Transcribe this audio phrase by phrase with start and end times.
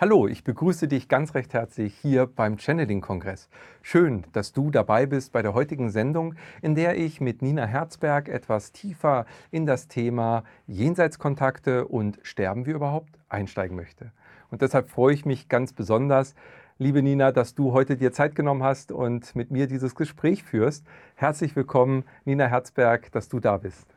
[0.00, 3.48] Hallo, ich begrüße dich ganz recht herzlich hier beim Channeling-Kongress.
[3.80, 8.28] Schön, dass du dabei bist bei der heutigen Sendung, in der ich mit Nina Herzberg
[8.28, 14.10] etwas tiefer in das Thema Jenseitskontakte und Sterben wir überhaupt einsteigen möchte.
[14.50, 16.34] Und deshalb freue ich mich ganz besonders,
[16.76, 20.84] liebe Nina, dass du heute dir Zeit genommen hast und mit mir dieses Gespräch führst.
[21.14, 23.93] Herzlich willkommen, Nina Herzberg, dass du da bist.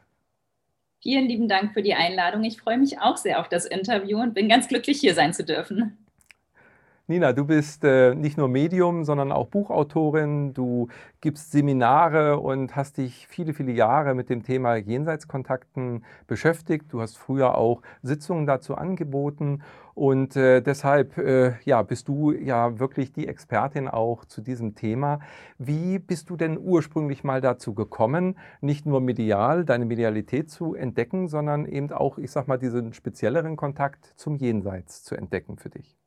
[1.07, 2.43] Vielen lieben Dank für die Einladung.
[2.43, 5.45] Ich freue mich auch sehr auf das Interview und bin ganz glücklich, hier sein zu
[5.45, 5.97] dürfen.
[7.09, 10.53] Nina, du bist äh, nicht nur Medium, sondern auch Buchautorin.
[10.53, 10.89] Du
[11.21, 16.91] gibst Seminare und hast dich viele, viele Jahre mit dem Thema Jenseitskontakten beschäftigt.
[16.91, 22.77] Du hast früher auch Sitzungen dazu angeboten und äh, deshalb äh, ja, bist du ja
[22.77, 25.21] wirklich die Expertin auch zu diesem Thema.
[25.57, 31.29] Wie bist du denn ursprünglich mal dazu gekommen, nicht nur medial deine Medialität zu entdecken,
[31.29, 35.97] sondern eben auch, ich sag mal, diesen spezielleren Kontakt zum Jenseits zu entdecken für dich?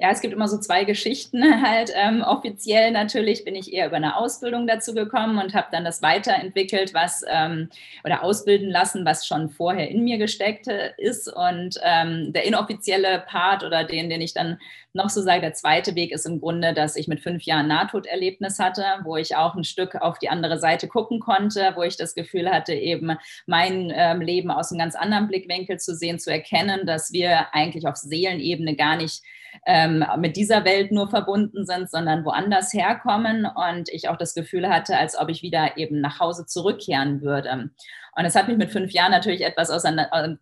[0.00, 1.92] Ja, es gibt immer so zwei Geschichten halt.
[1.94, 6.00] Ähm, offiziell natürlich bin ich eher über eine Ausbildung dazu gekommen und habe dann das
[6.00, 7.68] weiterentwickelt, was ähm,
[8.02, 11.30] oder ausbilden lassen, was schon vorher in mir gesteckt ist.
[11.30, 14.58] Und ähm, der inoffizielle Part oder den, den ich dann
[14.92, 18.58] noch so sage, der zweite Weg ist im Grunde, dass ich mit fünf Jahren Nahtoderlebnis
[18.58, 22.14] hatte, wo ich auch ein Stück auf die andere Seite gucken konnte, wo ich das
[22.14, 23.12] Gefühl hatte, eben
[23.46, 27.86] mein ähm, Leben aus einem ganz anderen Blickwinkel zu sehen, zu erkennen, dass wir eigentlich
[27.86, 29.22] auf Seelenebene gar nicht
[29.66, 34.68] ähm, mit dieser Welt nur verbunden sind, sondern woanders herkommen und ich auch das Gefühl
[34.68, 37.70] hatte, als ob ich wieder eben nach Hause zurückkehren würde.
[38.16, 39.84] Und es hat mich mit fünf Jahren natürlich etwas aus,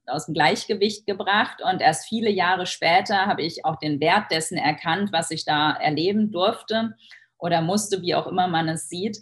[0.06, 1.60] aus, dem Gleichgewicht gebracht.
[1.62, 5.72] Und erst viele Jahre später habe ich auch den Wert dessen erkannt, was ich da
[5.72, 6.94] erleben durfte
[7.38, 9.18] oder musste, wie auch immer man es sieht.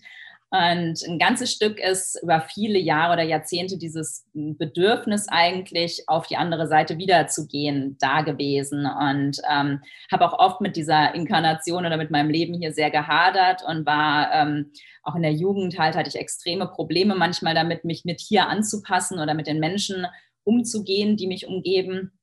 [0.50, 6.36] Und ein ganzes Stück ist über viele Jahre oder Jahrzehnte dieses Bedürfnis eigentlich auf die
[6.36, 8.86] andere Seite wiederzugehen da gewesen.
[8.86, 9.80] Und ähm,
[10.10, 14.32] habe auch oft mit dieser Inkarnation oder mit meinem Leben hier sehr gehadert und war
[14.32, 14.72] ähm,
[15.02, 19.18] auch in der Jugend halt hatte ich extreme Probleme manchmal damit, mich mit hier anzupassen
[19.18, 20.06] oder mit den Menschen
[20.44, 22.15] umzugehen, die mich umgeben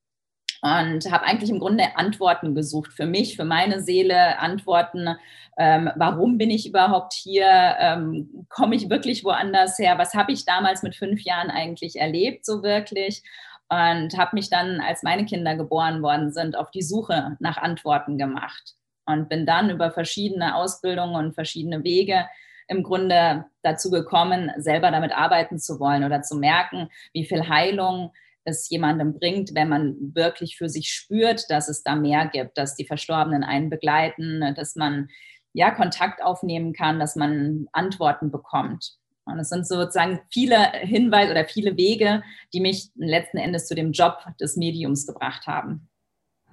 [0.63, 5.17] und habe eigentlich im Grunde Antworten gesucht für mich, für meine Seele, Antworten,
[5.57, 10.45] ähm, warum bin ich überhaupt hier, ähm, komme ich wirklich woanders her, was habe ich
[10.45, 13.23] damals mit fünf Jahren eigentlich erlebt, so wirklich.
[13.67, 18.17] Und habe mich dann, als meine Kinder geboren worden sind, auf die Suche nach Antworten
[18.17, 18.75] gemacht
[19.05, 22.25] und bin dann über verschiedene Ausbildungen und verschiedene Wege
[22.69, 28.13] im Grunde dazu gekommen, selber damit arbeiten zu wollen oder zu merken, wie viel Heilung
[28.45, 32.75] es jemandem bringt, wenn man wirklich für sich spürt, dass es da mehr gibt, dass
[32.75, 35.07] die Verstorbenen einen begleiten, dass man
[35.53, 38.97] ja Kontakt aufnehmen kann, dass man Antworten bekommt.
[39.25, 43.91] Und es sind sozusagen viele Hinweise oder viele Wege, die mich letzten Endes zu dem
[43.91, 45.87] Job des Mediums gebracht haben.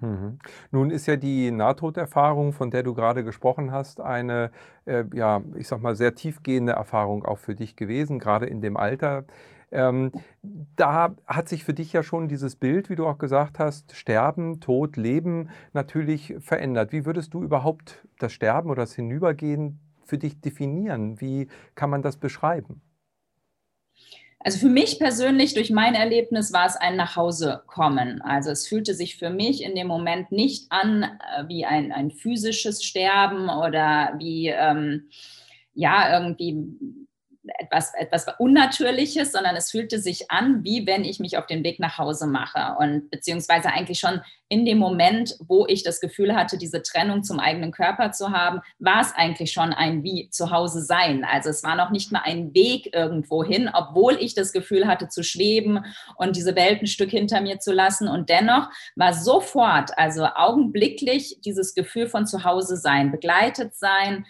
[0.00, 0.39] Mhm.
[0.71, 4.50] Nun ist ja die Nahtoderfahrung, von der du gerade gesprochen hast, eine,
[4.87, 8.77] äh, ja, ich sag mal, sehr tiefgehende Erfahrung auch für dich gewesen, gerade in dem
[8.77, 9.25] Alter.
[9.72, 10.12] Ähm,
[10.76, 14.60] da hat sich für dich ja schon dieses Bild, wie du auch gesagt hast, Sterben,
[14.60, 16.92] Tod, Leben natürlich verändert.
[16.92, 21.20] Wie würdest du überhaupt das Sterben oder das Hinübergehen für dich definieren?
[21.20, 22.82] Wie kann man das beschreiben?
[24.42, 28.22] Also für mich persönlich, durch mein Erlebnis, war es ein Nachhausekommen.
[28.22, 32.10] Also es fühlte sich für mich in dem Moment nicht an äh, wie ein, ein
[32.10, 35.10] physisches Sterben oder wie ähm,
[35.75, 36.56] ja irgendwie
[37.60, 41.78] etwas, etwas Unnatürliches, sondern es fühlte sich an, wie wenn ich mich auf den Weg
[41.78, 42.76] nach Hause mache.
[42.78, 47.38] Und beziehungsweise eigentlich schon in dem Moment, wo ich das Gefühl hatte, diese Trennung zum
[47.38, 51.25] eigenen Körper zu haben, war es eigentlich schon ein wie zu Hause sein.
[51.25, 55.09] Also es war noch nicht mal ein Weg irgendwo hin, obwohl ich das Gefühl hatte
[55.09, 55.84] zu schweben
[56.16, 58.09] und diese Welt ein Stück hinter mir zu lassen.
[58.09, 64.26] Und dennoch war sofort, also augenblicklich dieses Gefühl von zu Hause sein, begleitet sein,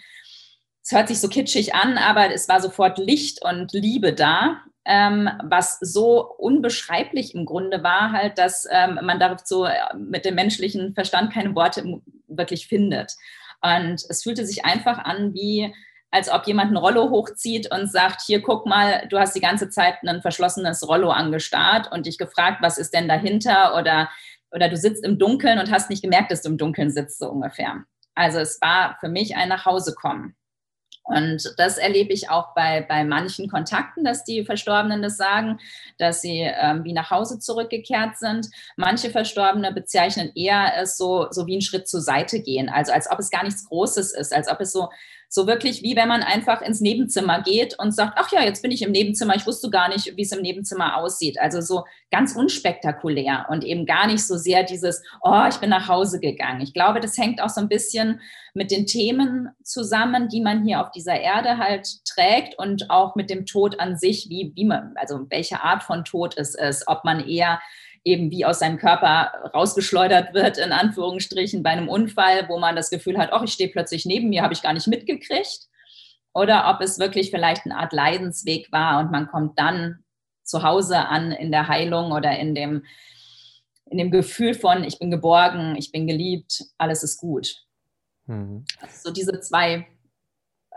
[0.83, 4.61] es hört sich so kitschig an, aber es war sofort Licht und Liebe da.
[4.83, 10.33] Ähm, was so unbeschreiblich im Grunde war, halt, dass ähm, man dazu äh, mit dem
[10.33, 13.15] menschlichen Verstand keine Worte wirklich findet.
[13.61, 15.71] Und es fühlte sich einfach an, wie
[16.09, 19.69] als ob jemand ein Rollo hochzieht und sagt, hier guck mal, du hast die ganze
[19.69, 24.09] Zeit ein verschlossenes Rollo angestarrt und dich gefragt, was ist denn dahinter oder,
[24.51, 27.29] oder du sitzt im Dunkeln und hast nicht gemerkt, dass du im Dunkeln sitzt, so
[27.29, 27.85] ungefähr.
[28.13, 30.35] Also es war für mich ein Nachhausekommen.
[31.03, 35.59] Und das erlebe ich auch bei, bei manchen Kontakten, dass die Verstorbenen das sagen,
[35.97, 38.49] dass sie ähm, wie nach Hause zurückgekehrt sind.
[38.77, 43.09] Manche Verstorbene bezeichnen eher es so, so wie einen Schritt zur Seite gehen, also als
[43.09, 44.89] ob es gar nichts Großes ist, als ob es so,
[45.33, 48.69] So wirklich wie wenn man einfach ins Nebenzimmer geht und sagt, ach ja, jetzt bin
[48.69, 51.39] ich im Nebenzimmer, ich wusste gar nicht, wie es im Nebenzimmer aussieht.
[51.39, 55.87] Also so ganz unspektakulär und eben gar nicht so sehr dieses, oh, ich bin nach
[55.87, 56.59] Hause gegangen.
[56.59, 58.19] Ich glaube, das hängt auch so ein bisschen
[58.53, 63.29] mit den Themen zusammen, die man hier auf dieser Erde halt trägt und auch mit
[63.29, 67.05] dem Tod an sich, wie, wie man, also welche Art von Tod es ist, ob
[67.05, 67.61] man eher
[68.03, 72.89] eben wie aus seinem Körper rausgeschleudert wird, in Anführungsstrichen, bei einem Unfall, wo man das
[72.89, 75.67] Gefühl hat, oh, ich stehe plötzlich neben mir, habe ich gar nicht mitgekriegt.
[76.33, 80.03] Oder ob es wirklich vielleicht eine Art Leidensweg war und man kommt dann
[80.43, 82.85] zu Hause an in der Heilung oder in dem,
[83.89, 87.55] in dem Gefühl von, ich bin geborgen, ich bin geliebt, alles ist gut.
[88.25, 88.65] Mhm.
[88.93, 89.87] So diese zwei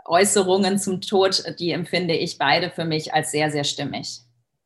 [0.05, 4.24] Äußerungen zum Tod, die empfinde ich beide für mich als sehr, sehr stimmig.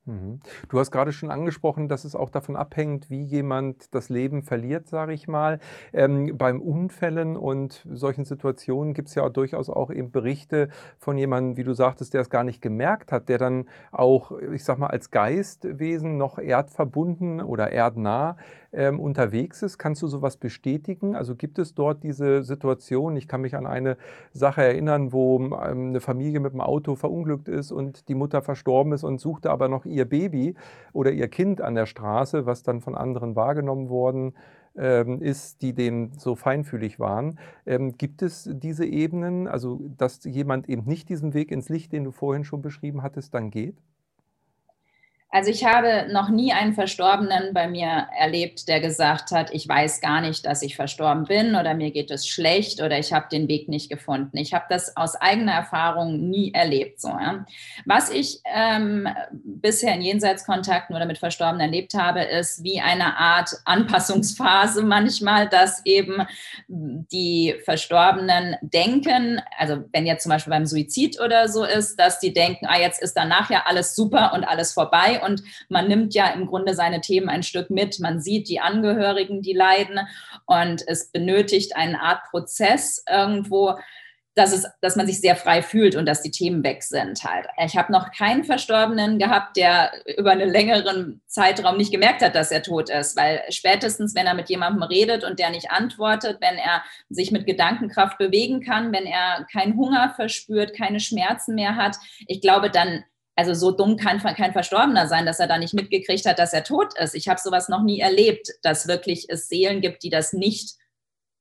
[0.09, 0.39] Mhm.
[0.69, 4.87] Du hast gerade schon angesprochen, dass es auch davon abhängt, wie jemand das Leben verliert,
[4.87, 5.59] sage ich mal.
[5.93, 11.57] Ähm, beim Unfällen und solchen Situationen gibt es ja durchaus auch eben Berichte von jemandem,
[11.57, 14.87] wie du sagtest, der es gar nicht gemerkt hat, der dann auch, ich sag mal,
[14.87, 18.35] als Geistwesen noch erdverbunden oder erdnah
[18.71, 19.77] ähm, unterwegs ist.
[19.77, 21.15] Kannst du sowas bestätigen?
[21.15, 23.15] Also gibt es dort diese Situation?
[23.15, 23.97] Ich kann mich an eine
[24.31, 25.53] Sache erinnern, wo ähm,
[25.89, 29.67] eine Familie mit dem Auto verunglückt ist und die Mutter verstorben ist und suchte aber
[29.67, 30.55] noch ihr Baby
[30.93, 34.33] oder ihr Kind an der Straße, was dann von anderen wahrgenommen worden
[34.75, 37.39] ähm, ist, die denen so feinfühlig waren.
[37.65, 42.03] Ähm, gibt es diese Ebenen, also dass jemand eben nicht diesen Weg ins Licht, den
[42.03, 43.77] du vorhin schon beschrieben hattest, dann geht?
[45.31, 50.01] Also ich habe noch nie einen Verstorbenen bei mir erlebt, der gesagt hat, ich weiß
[50.01, 53.47] gar nicht, dass ich verstorben bin oder mir geht es schlecht oder ich habe den
[53.47, 54.37] Weg nicht gefunden.
[54.37, 56.99] Ich habe das aus eigener Erfahrung nie erlebt.
[56.99, 57.45] So, ja.
[57.85, 63.51] Was ich ähm, bisher in Jenseitskontakten oder mit Verstorbenen erlebt habe, ist wie eine Art
[63.65, 66.25] Anpassungsphase manchmal, dass eben
[66.67, 72.33] die Verstorbenen denken, also wenn jetzt zum Beispiel beim Suizid oder so ist, dass die
[72.33, 76.27] denken, ah, jetzt ist danach ja alles super und alles vorbei und man nimmt ja
[76.29, 77.99] im Grunde seine Themen ein Stück mit.
[77.99, 79.99] Man sieht die Angehörigen, die leiden
[80.45, 83.75] und es benötigt eine Art Prozess irgendwo,
[84.39, 87.47] dass, es, dass man sich sehr frei fühlt und dass die Themen weg sind halt.
[87.65, 92.51] Ich habe noch keinen Verstorbenen gehabt, der über einen längeren Zeitraum nicht gemerkt hat, dass
[92.51, 96.55] er tot ist, weil spätestens, wenn er mit jemandem redet und der nicht antwortet, wenn
[96.55, 101.97] er sich mit Gedankenkraft bewegen kann, wenn er keinen Hunger verspürt, keine Schmerzen mehr hat,
[102.27, 103.03] ich glaube, dann
[103.39, 106.65] also so dumm kann kein Verstorbener sein, dass er da nicht mitgekriegt hat, dass er
[106.65, 107.15] tot ist.
[107.15, 110.75] Ich habe sowas noch nie erlebt, dass wirklich es Seelen gibt, die das nicht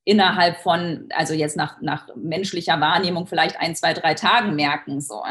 [0.05, 5.01] innerhalb von, also jetzt nach, nach menschlicher Wahrnehmung vielleicht ein, zwei, drei Tagen merken.
[5.01, 5.21] So.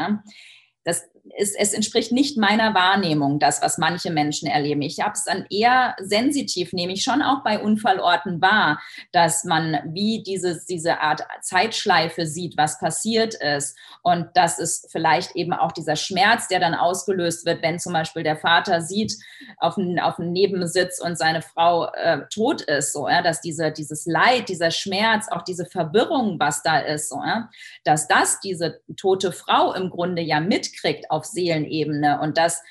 [1.37, 4.81] Das es, es entspricht nicht meiner Wahrnehmung, das, was manche Menschen erleben.
[4.81, 8.79] Ich habe es dann eher sensitiv, nehme ich schon auch bei Unfallorten wahr,
[9.11, 15.35] dass man wie diese, diese Art Zeitschleife sieht, was passiert ist und dass es vielleicht
[15.35, 19.13] eben auch dieser Schmerz, der dann ausgelöst wird, wenn zum Beispiel der Vater sieht
[19.57, 24.05] auf einem auf Nebensitz und seine Frau äh, tot ist, so, ja, dass diese, dieses
[24.05, 27.49] Leid, dieser Schmerz, auch diese Verwirrung, was da ist, so, ja,
[27.83, 32.63] dass das diese tote Frau im Grunde ja mitkriegt auf Seelenebene und dass,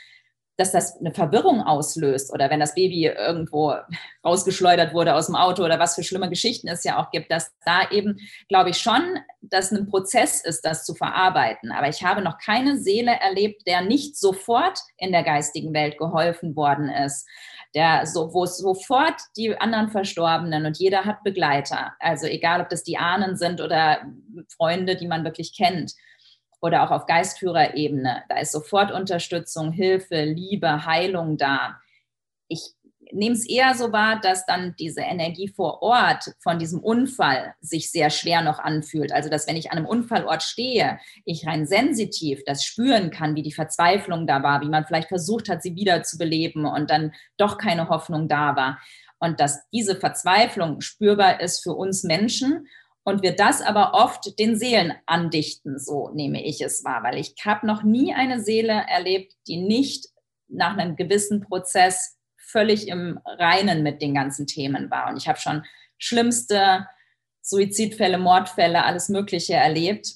[0.56, 3.74] dass das eine Verwirrung auslöst oder wenn das Baby irgendwo
[4.24, 7.52] rausgeschleudert wurde aus dem Auto oder was für schlimme Geschichten es ja auch gibt, dass
[7.64, 8.18] da eben,
[8.48, 9.02] glaube ich schon,
[9.40, 11.70] dass ein Prozess ist, das zu verarbeiten.
[11.70, 16.56] Aber ich habe noch keine Seele erlebt, der nicht sofort in der geistigen Welt geholfen
[16.56, 17.26] worden ist
[17.74, 21.92] der so, wo sofort die anderen Verstorbenen und jeder hat Begleiter.
[21.98, 24.02] Also egal, ob das die Ahnen sind oder
[24.56, 25.92] Freunde, die man wirklich kennt
[26.60, 28.24] oder auch auf Geistführerebene.
[28.28, 31.80] Da ist sofort Unterstützung, Hilfe, Liebe, Heilung da.
[32.48, 32.74] Ich
[33.12, 37.90] nehme es eher so wahr, dass dann diese Energie vor Ort von diesem Unfall sich
[37.90, 39.12] sehr schwer noch anfühlt.
[39.12, 43.42] Also, dass wenn ich an einem Unfallort stehe, ich rein sensitiv das spüren kann, wie
[43.42, 47.12] die Verzweiflung da war, wie man vielleicht versucht hat, sie wieder zu beleben und dann
[47.36, 48.78] doch keine Hoffnung da war.
[49.20, 52.66] Und dass diese Verzweiflung spürbar ist für uns Menschen
[53.08, 57.34] und wir das aber oft den Seelen andichten, so nehme ich es wahr, weil ich
[57.42, 60.08] habe noch nie eine Seele erlebt, die nicht
[60.46, 65.08] nach einem gewissen Prozess völlig im Reinen mit den ganzen Themen war.
[65.08, 65.64] Und ich habe schon
[65.96, 66.86] schlimmste
[67.40, 70.08] Suizidfälle, Mordfälle, alles Mögliche erlebt,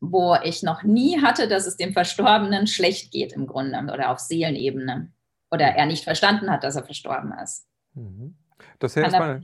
[0.00, 4.18] wo ich noch nie hatte, dass es dem Verstorbenen schlecht geht im Grunde oder auf
[4.18, 5.12] Seelenebene
[5.50, 7.66] oder er nicht verstanden hat, dass er verstorben ist.
[7.92, 8.38] Mhm.
[8.78, 9.42] Das heißt, erstmal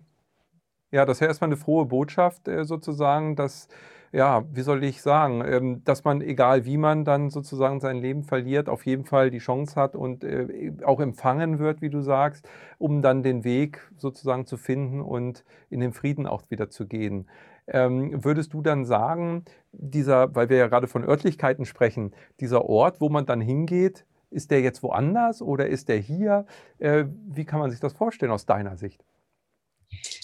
[0.94, 3.66] Ja, das wäre erstmal eine frohe Botschaft äh, sozusagen, dass
[4.12, 8.22] ja, wie soll ich sagen, ähm, dass man, egal wie man dann sozusagen sein Leben
[8.22, 12.48] verliert, auf jeden Fall die Chance hat und äh, auch empfangen wird, wie du sagst,
[12.78, 17.28] um dann den Weg sozusagen zu finden und in den Frieden auch wieder zu gehen.
[17.66, 23.00] Ähm, würdest du dann sagen, dieser, weil wir ja gerade von Örtlichkeiten sprechen, dieser Ort,
[23.00, 26.46] wo man dann hingeht, ist der jetzt woanders oder ist der hier?
[26.78, 29.04] Äh, wie kann man sich das vorstellen aus deiner Sicht?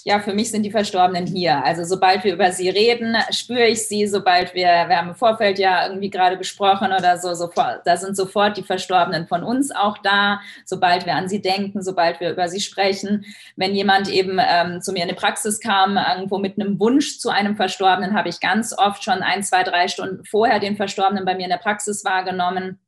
[0.04, 1.62] Ja, für mich sind die Verstorbenen hier.
[1.64, 4.06] Also sobald wir über sie reden, spüre ich sie.
[4.06, 8.16] Sobald wir, wir haben im Vorfeld ja irgendwie gerade gesprochen oder so, sofort, da sind
[8.16, 10.40] sofort die Verstorbenen von uns auch da.
[10.64, 13.24] Sobald wir an sie denken, sobald wir über sie sprechen.
[13.56, 17.28] Wenn jemand eben ähm, zu mir in die Praxis kam, irgendwo mit einem Wunsch zu
[17.28, 21.34] einem Verstorbenen, habe ich ganz oft schon ein, zwei, drei Stunden vorher den Verstorbenen bei
[21.34, 22.78] mir in der Praxis wahrgenommen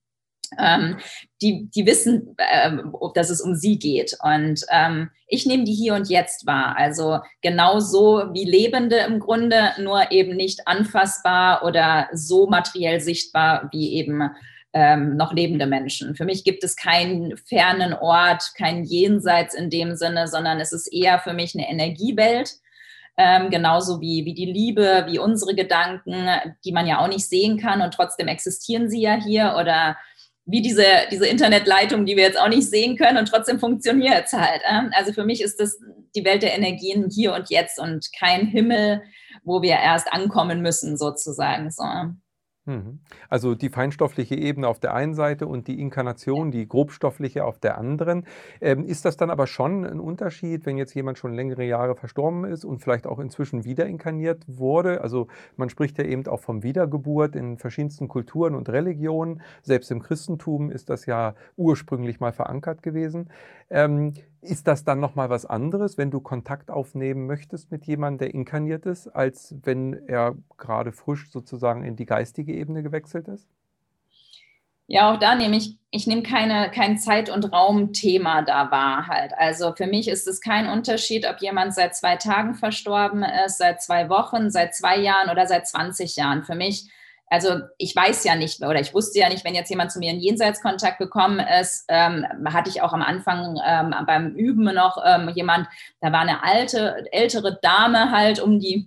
[0.59, 0.97] ähm,
[1.43, 4.17] die, die wissen, ähm, dass es um sie geht.
[4.23, 6.77] Und ähm, ich nehme die hier und jetzt wahr.
[6.79, 13.95] Also genauso wie Lebende im Grunde, nur eben nicht anfassbar oder so materiell sichtbar wie
[13.95, 14.31] eben
[14.73, 16.15] ähm, noch lebende Menschen.
[16.15, 20.87] Für mich gibt es keinen fernen Ort, kein Jenseits in dem Sinne, sondern es ist
[20.87, 22.53] eher für mich eine Energiewelt.
[23.19, 26.29] Ähm, genauso wie, wie die Liebe, wie unsere Gedanken,
[26.65, 29.99] die man ja auch nicht sehen kann und trotzdem existieren sie ja hier oder
[30.45, 34.33] wie diese, diese Internetleitung, die wir jetzt auch nicht sehen können und trotzdem funktioniert es
[34.33, 34.63] halt.
[34.93, 35.79] Also für mich ist das
[36.15, 39.03] die Welt der Energien hier und jetzt und kein Himmel,
[39.45, 41.71] wo wir erst ankommen müssen sozusagen.
[41.71, 41.85] So.
[42.65, 43.01] Mhm.
[43.29, 47.77] Also die feinstoffliche Ebene auf der einen Seite und die Inkarnation, die grobstoffliche auf der
[47.77, 48.25] anderen.
[48.61, 52.45] Ähm, ist das dann aber schon ein Unterschied, wenn jetzt jemand schon längere Jahre verstorben
[52.45, 55.01] ist und vielleicht auch inzwischen wieder inkarniert wurde?
[55.01, 55.27] Also
[55.57, 59.43] man spricht ja eben auch vom Wiedergeburt in verschiedensten Kulturen und Religionen.
[59.63, 63.29] Selbst im Christentum ist das ja ursprünglich mal verankert gewesen.
[63.71, 68.35] Ähm, ist das dann nochmal was anderes, wenn du Kontakt aufnehmen möchtest mit jemandem, der
[68.35, 73.49] inkarniert ist, als wenn er gerade frisch sozusagen in die geistige Ebene gewechselt ist?
[74.89, 79.33] Ja, auch da nehme ich, ich nehme keine, kein Zeit- und Raumthema da wahr halt.
[79.39, 83.81] Also für mich ist es kein Unterschied, ob jemand seit zwei Tagen verstorben ist, seit
[83.81, 86.43] zwei Wochen, seit zwei Jahren oder seit 20 Jahren.
[86.43, 86.91] Für mich
[87.33, 90.11] also ich weiß ja nicht oder ich wusste ja nicht, wenn jetzt jemand zu mir
[90.11, 95.31] in Jenseitskontakt gekommen ist, ähm, hatte ich auch am Anfang ähm, beim Üben noch ähm,
[95.35, 95.67] jemand,
[96.03, 98.87] da war eine alte, ältere Dame halt um die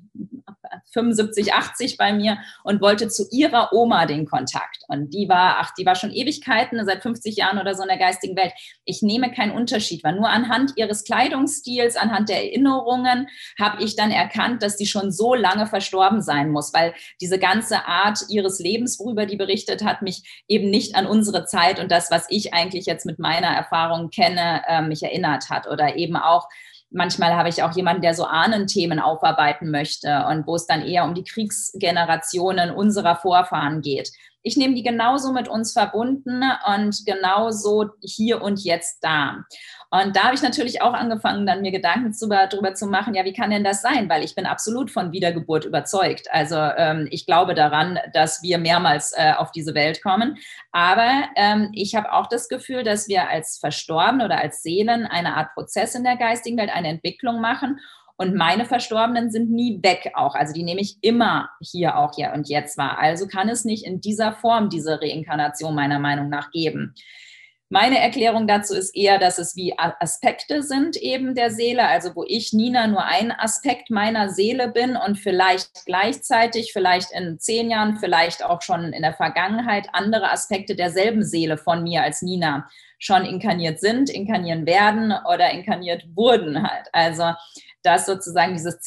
[0.92, 4.84] 75, 80 bei mir und wollte zu ihrer Oma den Kontakt.
[4.88, 7.98] Und die war, ach, die war schon Ewigkeiten, seit 50 Jahren oder so in der
[7.98, 8.54] geistigen Welt.
[8.86, 13.28] Ich nehme keinen Unterschied, weil nur anhand ihres Kleidungsstils, anhand der Erinnerungen
[13.60, 17.86] habe ich dann erkannt, dass die schon so lange verstorben sein muss, weil diese ganze
[17.86, 22.12] Art ihres Lebens, worüber die berichtet hat, mich eben nicht an unsere Zeit und das,
[22.12, 26.48] was ich eigentlich jetzt mit meiner Erfahrung kenne, äh, mich erinnert hat oder eben auch
[26.96, 31.04] Manchmal habe ich auch jemanden, der so Ahnenthemen aufarbeiten möchte und wo es dann eher
[31.04, 34.12] um die Kriegsgenerationen unserer Vorfahren geht.
[34.44, 36.42] Ich nehme die genauso mit uns verbunden
[36.74, 39.44] und genauso hier und jetzt da.
[40.04, 43.34] Und da habe ich natürlich auch angefangen, dann mir Gedanken darüber zu machen, ja, wie
[43.34, 44.10] kann denn das sein?
[44.10, 46.28] Weil ich bin absolut von Wiedergeburt überzeugt.
[46.32, 50.38] Also ähm, ich glaube daran, dass wir mehrmals äh, auf diese Welt kommen.
[50.72, 55.36] Aber ähm, ich habe auch das Gefühl, dass wir als Verstorbene oder als Seelen eine
[55.36, 57.80] Art Prozess in der geistigen Welt, eine Entwicklung machen
[58.18, 60.36] und meine Verstorbenen sind nie weg auch.
[60.36, 62.98] Also die nehme ich immer hier auch ja und jetzt wahr.
[62.98, 66.96] Also kann es nicht in dieser Form diese Reinkarnation meiner Meinung nach geben.
[67.70, 72.24] Meine Erklärung dazu ist eher, dass es wie Aspekte sind eben der Seele, also wo
[72.28, 77.98] ich, Nina, nur ein Aspekt meiner Seele bin und vielleicht gleichzeitig, vielleicht in zehn Jahren,
[77.98, 82.70] vielleicht auch schon in der Vergangenheit andere Aspekte derselben Seele von mir als Nina
[83.00, 86.88] schon inkarniert sind, inkarnieren werden oder inkarniert wurden halt.
[86.94, 87.34] Also
[87.86, 88.80] dass sozusagen dieses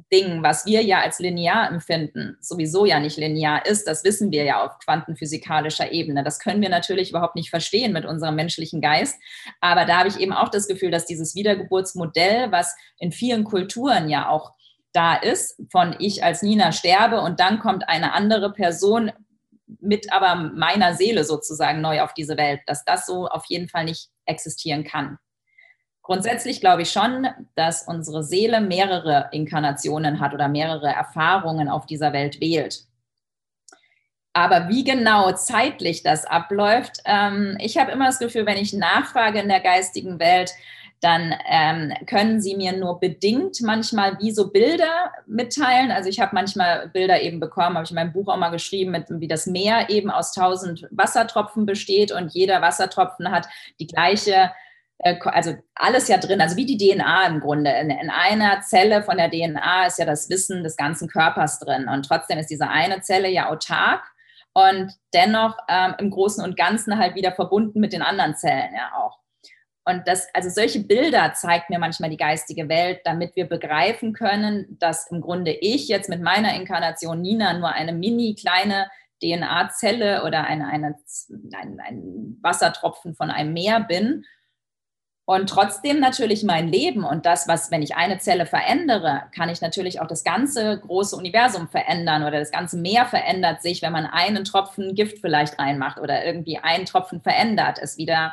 [0.00, 4.44] Zeitraum-Ding, was wir ja als linear empfinden, sowieso ja nicht linear ist, das wissen wir
[4.44, 6.24] ja auf quantenphysikalischer Ebene.
[6.24, 9.20] Das können wir natürlich überhaupt nicht verstehen mit unserem menschlichen Geist.
[9.60, 14.08] Aber da habe ich eben auch das Gefühl, dass dieses Wiedergeburtsmodell, was in vielen Kulturen
[14.08, 14.52] ja auch
[14.92, 19.12] da ist, von ich als Nina sterbe und dann kommt eine andere Person
[19.80, 23.84] mit aber meiner Seele sozusagen neu auf diese Welt, dass das so auf jeden Fall
[23.84, 25.18] nicht existieren kann.
[26.02, 32.12] Grundsätzlich glaube ich schon, dass unsere Seele mehrere Inkarnationen hat oder mehrere Erfahrungen auf dieser
[32.12, 32.84] Welt wählt.
[34.32, 39.40] Aber wie genau zeitlich das abläuft, ähm, ich habe immer das Gefühl, wenn ich nachfrage
[39.40, 40.52] in der geistigen Welt,
[41.00, 45.90] dann ähm, können sie mir nur bedingt manchmal wie so Bilder mitteilen.
[45.90, 48.90] Also ich habe manchmal Bilder eben bekommen, habe ich in meinem Buch auch mal geschrieben,
[48.90, 54.50] mit, wie das Meer eben aus tausend Wassertropfen besteht und jeder Wassertropfen hat die gleiche
[55.02, 57.70] also alles ja drin, also wie die DNA im Grunde.
[57.70, 61.88] In, in, einer Zelle von der DNA ist ja das Wissen des ganzen Körpers drin.
[61.88, 64.04] Und trotzdem ist diese eine Zelle ja autark
[64.52, 68.92] und dennoch ähm, im Großen und Ganzen halt wieder verbunden mit den anderen Zellen ja
[68.96, 69.18] auch.
[69.86, 74.76] Und das, also solche Bilder zeigt mir manchmal die geistige Welt, damit wir begreifen können,
[74.78, 78.90] dass im Grunde ich jetzt mit meiner Inkarnation Nina nur eine mini kleine
[79.22, 80.96] DNA-Zelle oder eine, eine,
[81.54, 84.24] ein, ein Wassertropfen von einem Meer bin
[85.30, 89.60] und trotzdem natürlich mein Leben und das, was, wenn ich eine Zelle verändere, kann ich
[89.60, 94.06] natürlich auch das ganze große Universum verändern oder das ganze Meer verändert sich, wenn man
[94.06, 98.32] einen Tropfen Gift vielleicht reinmacht oder irgendwie einen Tropfen verändert, es wieder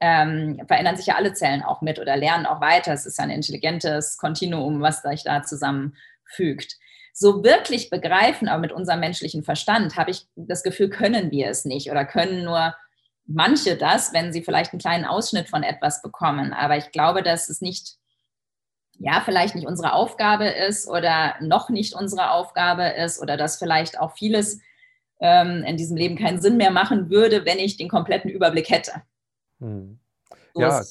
[0.00, 2.92] ähm, verändern sich ja alle Zellen auch mit oder lernen auch weiter.
[2.92, 6.76] Es ist ein intelligentes Kontinuum, was sich da zusammenfügt.
[7.12, 11.64] So wirklich begreifen, aber mit unserem menschlichen Verstand, habe ich das Gefühl, können wir es
[11.64, 12.76] nicht oder können nur
[13.28, 16.52] manche das, wenn sie vielleicht einen kleinen Ausschnitt von etwas bekommen.
[16.52, 17.96] Aber ich glaube, dass es nicht,
[18.98, 24.00] ja, vielleicht nicht unsere Aufgabe ist oder noch nicht unsere Aufgabe ist oder dass vielleicht
[24.00, 24.60] auch vieles
[25.20, 29.02] ähm, in diesem Leben keinen Sinn mehr machen würde, wenn ich den kompletten Überblick hätte.
[29.60, 30.00] Hm.
[30.58, 30.82] Ja,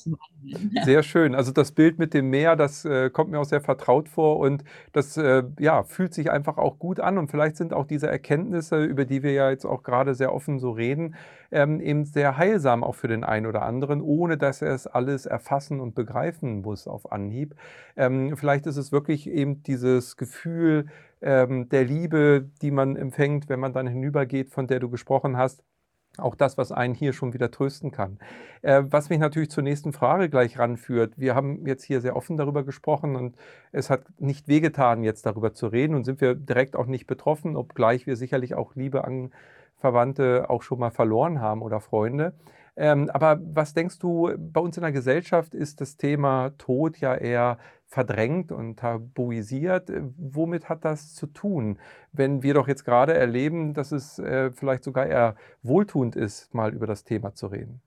[0.84, 1.36] sehr schön.
[1.36, 4.64] Also das Bild mit dem Meer, das äh, kommt mir auch sehr vertraut vor und
[4.94, 7.18] das äh, ja, fühlt sich einfach auch gut an.
[7.18, 10.60] Und vielleicht sind auch diese Erkenntnisse, über die wir ja jetzt auch gerade sehr offen
[10.60, 11.16] so reden,
[11.52, 15.26] ähm, eben sehr heilsam auch für den einen oder anderen, ohne dass er es alles
[15.26, 17.56] erfassen und begreifen muss auf Anhieb.
[17.98, 20.88] Ähm, vielleicht ist es wirklich eben dieses Gefühl
[21.22, 25.64] ähm, der Liebe, die man empfängt, wenn man dann hinübergeht, von der du gesprochen hast
[26.20, 28.20] auch das, was einen hier schon wieder trösten kann.
[28.62, 31.14] Äh, was mich natürlich zur nächsten Frage gleich ranführt.
[31.18, 33.36] Wir haben jetzt hier sehr offen darüber gesprochen und
[33.72, 37.56] es hat nicht wehgetan, jetzt darüber zu reden und sind wir direkt auch nicht betroffen,
[37.56, 39.32] obgleich wir sicherlich auch Liebe an
[39.78, 42.34] Verwandte auch schon mal verloren haben oder Freunde.
[42.76, 47.16] Ähm, aber was denkst du, bei uns in der Gesellschaft ist das Thema Tod ja
[47.16, 49.90] eher verdrängt und tabuisiert.
[49.90, 51.80] Äh, womit hat das zu tun,
[52.12, 56.74] wenn wir doch jetzt gerade erleben, dass es äh, vielleicht sogar eher wohltuend ist, mal
[56.74, 57.82] über das Thema zu reden?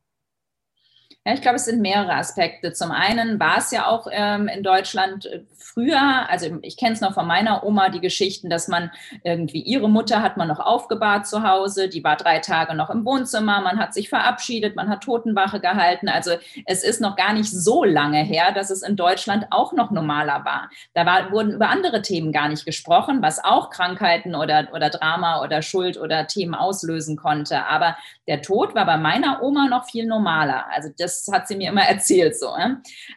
[1.27, 2.73] Ja, ich glaube, es sind mehrere Aspekte.
[2.73, 7.03] Zum einen war es ja auch ähm, in Deutschland äh, früher, also ich kenne es
[7.03, 8.91] noch von meiner Oma, die Geschichten, dass man
[9.23, 13.05] irgendwie ihre Mutter hat man noch aufgebahrt zu Hause, die war drei Tage noch im
[13.05, 16.09] Wohnzimmer, man hat sich verabschiedet, man hat Totenwache gehalten.
[16.09, 16.33] Also
[16.65, 20.47] es ist noch gar nicht so lange her, dass es in Deutschland auch noch normaler
[20.47, 20.71] war.
[20.95, 25.43] Da war, wurden über andere Themen gar nicht gesprochen, was auch Krankheiten oder, oder Drama
[25.43, 27.67] oder Schuld oder Themen auslösen konnte.
[27.67, 30.65] Aber der Tod war bei meiner Oma noch viel normaler.
[30.71, 32.49] Also das hat sie mir immer erzählt so.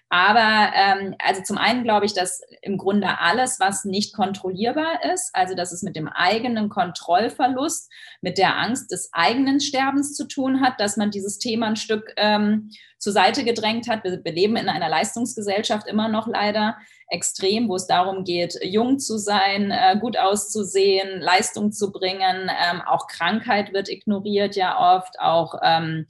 [0.10, 5.32] Aber ähm, also zum einen glaube ich, dass im Grunde alles, was nicht kontrollierbar ist,
[5.34, 10.62] also dass es mit dem eigenen Kontrollverlust, mit der Angst des eigenen Sterbens zu tun
[10.62, 12.69] hat, dass man dieses Thema ein Stück ähm,
[13.03, 14.03] zur Seite gedrängt hat.
[14.03, 16.77] Wir, wir leben in einer Leistungsgesellschaft immer noch leider
[17.10, 22.49] extrem, wo es darum geht, jung zu sein, äh, gut auszusehen, Leistung zu bringen.
[22.49, 26.08] Ähm, auch Krankheit wird ignoriert ja oft, auch ähm,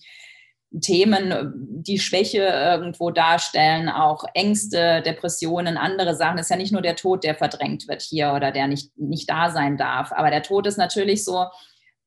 [0.81, 6.37] Themen, die Schwäche irgendwo darstellen, auch Ängste, Depressionen, andere Sachen.
[6.37, 9.29] Es ist ja nicht nur der Tod, der verdrängt wird hier oder der nicht, nicht
[9.29, 10.11] da sein darf.
[10.11, 11.45] Aber der Tod ist natürlich so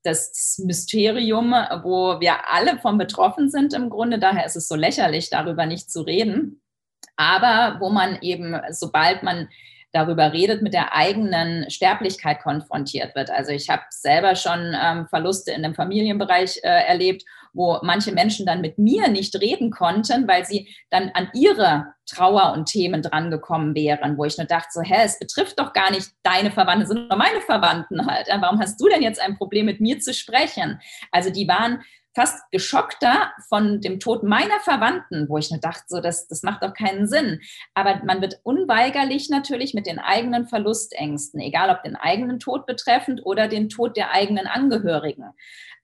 [0.03, 1.53] das Mysterium,
[1.83, 4.19] wo wir alle von betroffen sind im Grunde.
[4.19, 6.61] Daher ist es so lächerlich, darüber nicht zu reden.
[7.17, 9.49] Aber wo man eben, sobald man
[9.97, 13.31] darüber redet, mit der eigenen Sterblichkeit konfrontiert wird.
[13.31, 18.45] Also ich habe selber schon ähm, Verluste in dem Familienbereich äh, erlebt, wo manche Menschen
[18.45, 23.75] dann mit mir nicht reden konnten, weil sie dann an ihre Trauer und Themen drangekommen
[23.75, 27.17] wären, wo ich nur dachte, so, hä, es betrifft doch gar nicht deine Verwandten, nur
[27.17, 28.29] meine Verwandten halt.
[28.41, 30.81] Warum hast du denn jetzt ein Problem, mit mir zu sprechen?
[31.11, 31.83] Also die waren
[32.17, 36.63] fast geschockter von dem Tod meiner Verwandten, wo ich nur dachte, so, das, das macht
[36.63, 37.41] doch keinen Sinn.
[37.75, 43.21] Aber man wird unweigerlich natürlich mit den eigenen Verlustängsten, egal ob den eigenen Tod betreffend
[43.25, 45.27] oder den Tod der eigenen Angehörigen,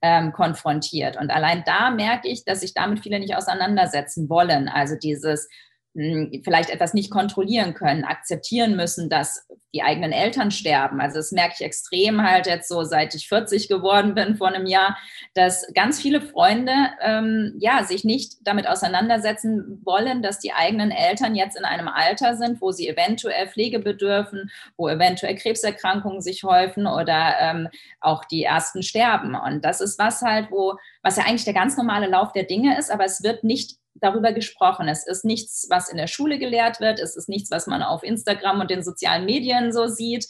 [0.01, 1.19] ähm, konfrontiert.
[1.19, 4.69] Und allein da merke ich, dass sich damit viele nicht auseinandersetzen wollen.
[4.69, 5.51] Also dieses,
[5.95, 11.01] vielleicht etwas nicht kontrollieren können, akzeptieren müssen, dass die eigenen Eltern sterben.
[11.01, 14.67] Also das merke ich extrem halt jetzt so, seit ich 40 geworden bin vor einem
[14.67, 14.97] Jahr,
[15.35, 21.35] dass ganz viele Freunde ähm, ja sich nicht damit auseinandersetzen wollen, dass die eigenen Eltern
[21.35, 26.87] jetzt in einem Alter sind, wo sie eventuell Pflege bedürfen, wo eventuell Krebserkrankungen sich häufen
[26.87, 27.69] oder ähm,
[28.01, 29.35] auch die ersten sterben.
[29.35, 32.79] Und das ist was halt, wo was ja eigentlich der ganz normale Lauf der Dinge
[32.79, 34.89] ist, aber es wird nicht darüber gesprochen.
[34.89, 36.99] Es ist nichts, was in der Schule gelehrt wird.
[36.99, 40.27] Es ist nichts, was man auf Instagram und den sozialen Medien so sieht.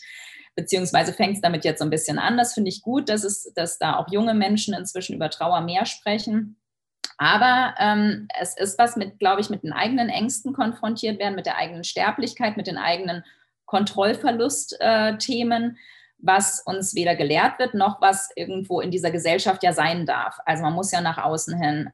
[0.54, 2.36] Beziehungsweise fängt es damit jetzt so ein bisschen an.
[2.36, 5.86] Das finde ich gut, dass, es, dass da auch junge Menschen inzwischen über Trauer mehr
[5.86, 6.58] sprechen.
[7.16, 11.46] Aber ähm, es ist was mit, glaube ich, mit den eigenen Ängsten konfrontiert werden, mit
[11.46, 13.24] der eigenen Sterblichkeit, mit den eigenen
[13.64, 15.74] Kontrollverlustthemen, äh,
[16.18, 20.38] was uns weder gelehrt wird, noch was irgendwo in dieser Gesellschaft ja sein darf.
[20.44, 21.90] Also man muss ja nach außen hin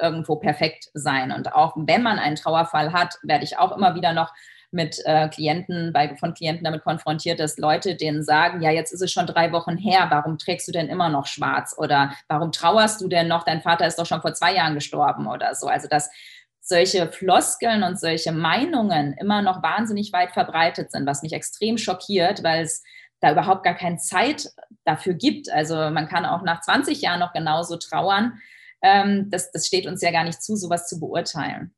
[0.00, 1.32] irgendwo perfekt sein.
[1.32, 4.32] Und auch wenn man einen Trauerfall hat, werde ich auch immer wieder noch
[4.70, 9.02] mit äh, Klienten, bei, von Klienten damit konfrontiert, dass Leute denen sagen, ja, jetzt ist
[9.02, 11.74] es schon drei Wochen her, warum trägst du denn immer noch schwarz?
[11.78, 13.44] Oder warum trauerst du denn noch?
[13.44, 15.68] Dein Vater ist doch schon vor zwei Jahren gestorben oder so.
[15.68, 16.10] Also dass
[16.60, 22.42] solche Floskeln und solche Meinungen immer noch wahnsinnig weit verbreitet sind, was mich extrem schockiert,
[22.42, 22.82] weil es
[23.20, 24.50] da überhaupt gar keine Zeit
[24.84, 25.50] dafür gibt.
[25.50, 28.40] Also man kann auch nach 20 Jahren noch genauso trauern.
[28.84, 31.74] Ähm, das, das steht uns ja gar nicht zu, sowas zu beurteilen.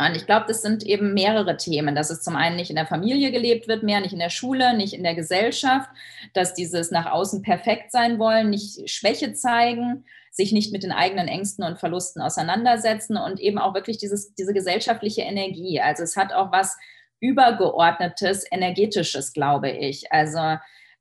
[0.00, 2.86] Und ich glaube, das sind eben mehrere Themen, dass es zum einen nicht in der
[2.86, 5.88] Familie gelebt wird mehr, nicht in der Schule, nicht in der Gesellschaft,
[6.34, 11.26] dass dieses nach außen perfekt sein wollen, nicht Schwäche zeigen, sich nicht mit den eigenen
[11.26, 15.80] Ängsten und Verlusten auseinandersetzen und eben auch wirklich dieses, diese gesellschaftliche Energie.
[15.80, 16.76] Also es hat auch was
[17.20, 20.12] übergeordnetes, energetisches, glaube ich.
[20.12, 20.58] Also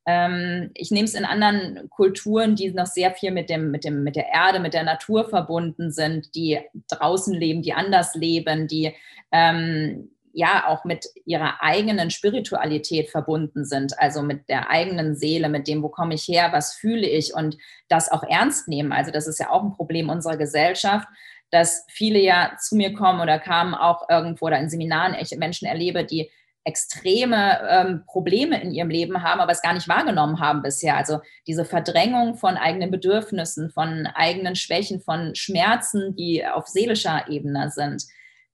[0.08, 4.04] ähm, ich nehme es in anderen Kulturen, die noch sehr viel mit, dem, mit, dem,
[4.04, 8.96] mit der Erde, mit der Natur verbunden sind, die draußen leben, die anders leben, die
[9.34, 15.68] ähm, ja auch mit ihrer eigenen Spiritualität verbunden sind, also mit der eigenen Seele, mit
[15.68, 17.58] dem, wo komme ich her, was fühle ich und
[17.90, 18.94] das auch ernst nehmen.
[18.94, 21.08] Also das ist ja auch ein Problem unserer Gesellschaft,
[21.50, 25.68] dass viele ja zu mir kommen oder kamen auch irgendwo oder in Seminaren ich Menschen
[25.68, 26.32] erlebe, die
[26.68, 30.98] extreme ähm, Probleme in ihrem Leben haben, aber es gar nicht wahrgenommen haben bisher.
[30.98, 37.72] Also diese Verdrängung von eigenen Bedürfnissen, von eigenen Schwächen, von Schmerzen, die auf seelischer Ebene
[37.72, 38.04] sind,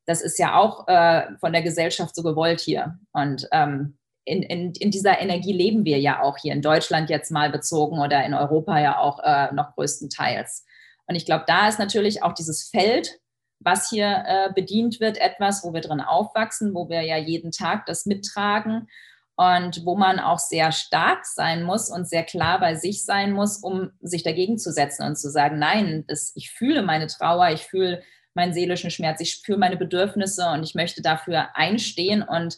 [0.05, 2.99] das ist ja auch äh, von der Gesellschaft so gewollt hier.
[3.13, 7.31] Und ähm, in, in, in, dieser Energie leben wir ja auch hier in Deutschland jetzt
[7.31, 10.65] mal bezogen oder in Europa ja auch äh, noch größtenteils.
[11.07, 13.19] Und ich glaube, da ist natürlich auch dieses Feld
[13.63, 17.85] was hier äh, bedient wird, etwas, wo wir drin aufwachsen, wo wir ja jeden Tag
[17.85, 18.87] das mittragen
[19.35, 23.57] und wo man auch sehr stark sein muss und sehr klar bei sich sein muss,
[23.57, 27.63] um sich dagegen zu setzen und zu sagen, nein, das, ich fühle meine Trauer, ich
[27.63, 28.03] fühle
[28.35, 32.57] meinen seelischen Schmerz, ich fühle meine Bedürfnisse und ich möchte dafür einstehen und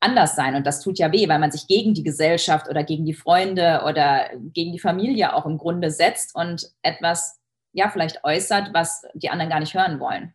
[0.00, 0.54] anders sein.
[0.54, 3.82] Und das tut ja weh, weil man sich gegen die Gesellschaft oder gegen die Freunde
[3.86, 7.40] oder gegen die Familie auch im Grunde setzt und etwas
[7.76, 10.34] ja vielleicht äußert, was die anderen gar nicht hören wollen.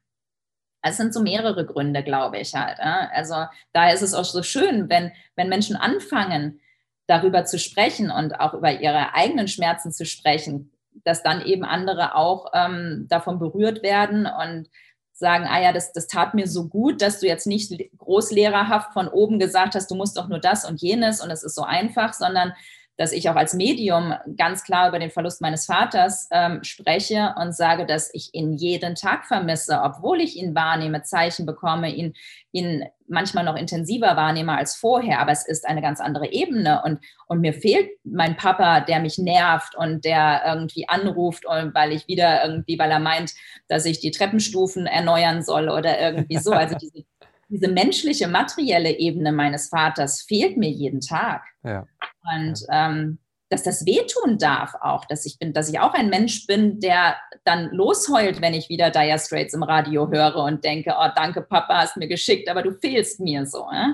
[0.84, 2.80] Es sind so mehrere Gründe, glaube ich halt.
[2.80, 6.60] Also da ist es auch so schön, wenn, wenn Menschen anfangen,
[7.08, 10.72] darüber zu sprechen und auch über ihre eigenen Schmerzen zu sprechen,
[11.04, 14.70] dass dann eben andere auch ähm, davon berührt werden und
[15.12, 19.08] sagen, ah ja, das, das tat mir so gut, dass du jetzt nicht großlehrerhaft von
[19.08, 22.14] oben gesagt hast, du musst doch nur das und jenes und es ist so einfach,
[22.14, 22.54] sondern
[22.98, 27.56] dass ich auch als Medium ganz klar über den Verlust meines Vaters ähm, spreche und
[27.56, 32.14] sage, dass ich ihn jeden Tag vermisse, obwohl ich ihn wahrnehme, Zeichen bekomme, ihn,
[32.52, 35.20] ihn manchmal noch intensiver wahrnehme als vorher.
[35.20, 39.18] Aber es ist eine ganz andere Ebene und, und mir fehlt mein Papa, der mich
[39.18, 43.34] nervt und der irgendwie anruft, weil ich wieder irgendwie, weil er meint,
[43.68, 46.52] dass ich die Treppenstufen erneuern soll oder irgendwie so.
[46.52, 47.04] Also diese
[47.52, 51.44] diese menschliche, materielle Ebene meines Vaters fehlt mir jeden Tag.
[51.64, 51.86] Ja.
[52.34, 56.48] Und ähm, dass das wehtun darf auch, dass ich bin, dass ich auch ein Mensch
[56.48, 61.10] bin, der dann losheult, wenn ich wieder Dire Straits im Radio höre und denke, oh
[61.14, 63.68] danke Papa, hast mir geschickt, aber du fehlst mir so.
[63.70, 63.92] Äh?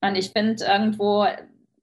[0.00, 1.26] Und ich finde irgendwo,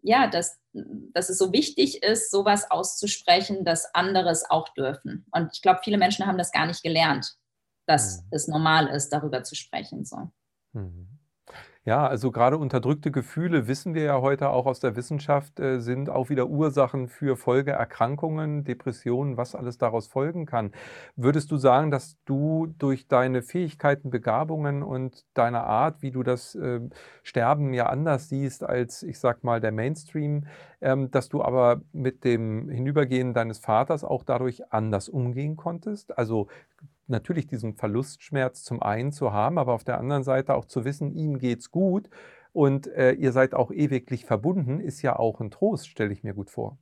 [0.01, 5.27] ja, dass, dass es so wichtig ist, sowas auszusprechen, dass andere es auch dürfen.
[5.29, 7.35] Und ich glaube, viele Menschen haben das gar nicht gelernt,
[7.85, 8.27] dass mhm.
[8.31, 10.05] es normal ist, darüber zu sprechen.
[10.05, 10.31] So.
[10.77, 11.07] Mhm.
[11.85, 16.09] Ja, also gerade unterdrückte Gefühle, wissen wir ja heute auch aus der Wissenschaft, äh, sind
[16.09, 20.73] auch wieder Ursachen für Folgeerkrankungen, Depressionen, was alles daraus folgen kann.
[21.15, 26.55] Würdest du sagen, dass du durch deine Fähigkeiten, Begabungen und deine Art, wie du das
[26.55, 26.81] äh,
[27.23, 30.45] Sterben ja anders siehst als, ich sag mal, der Mainstream,
[30.81, 36.17] ähm, dass du aber mit dem Hinübergehen deines Vaters auch dadurch anders umgehen konntest?
[36.17, 36.47] Also
[37.07, 41.11] natürlich diesen Verlustschmerz zum einen zu haben, aber auf der anderen Seite auch zu wissen,
[41.13, 42.09] ihm geht's gut
[42.53, 46.33] und äh, ihr seid auch ewiglich verbunden, ist ja auch ein Trost, stelle ich mir
[46.33, 46.77] gut vor.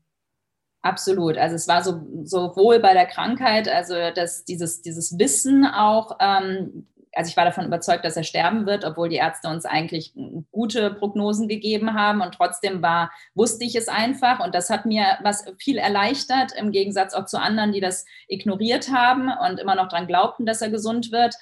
[0.81, 1.37] Absolut.
[1.37, 6.87] Also es war so, sowohl bei der Krankheit, also dass dieses, dieses Wissen auch, ähm,
[7.15, 10.13] also ich war davon überzeugt, dass er sterben wird, obwohl die Ärzte uns eigentlich
[10.51, 12.21] gute Prognosen gegeben haben.
[12.21, 14.43] Und trotzdem war, wusste ich es einfach.
[14.43, 18.91] Und das hat mir was viel erleichtert, im Gegensatz auch zu anderen, die das ignoriert
[18.91, 21.35] haben und immer noch daran glaubten, dass er gesund wird.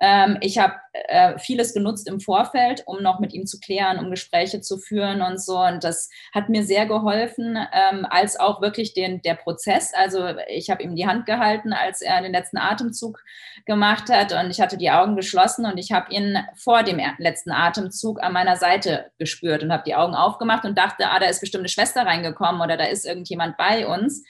[0.00, 4.10] Ähm, ich habe äh, vieles genutzt im Vorfeld, um noch mit ihm zu klären, um
[4.10, 5.58] Gespräche zu führen und so.
[5.58, 9.92] Und das hat mir sehr geholfen, ähm, als auch wirklich den, der Prozess.
[9.94, 13.22] Also ich habe ihm die Hand gehalten, als er den letzten Atemzug
[13.66, 17.50] gemacht hat und ich hatte die Augen geschlossen und ich habe ihn vor dem letzten
[17.50, 21.40] Atemzug an meiner Seite gespürt und habe die Augen aufgemacht und dachte, ah, da ist
[21.40, 24.24] bestimmt eine Schwester reingekommen oder da ist irgendjemand bei uns.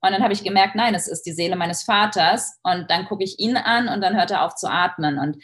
[0.00, 2.58] Und dann habe ich gemerkt, nein, es ist die Seele meines Vaters.
[2.62, 5.18] Und dann gucke ich ihn an und dann hört er auf zu atmen.
[5.18, 5.42] Und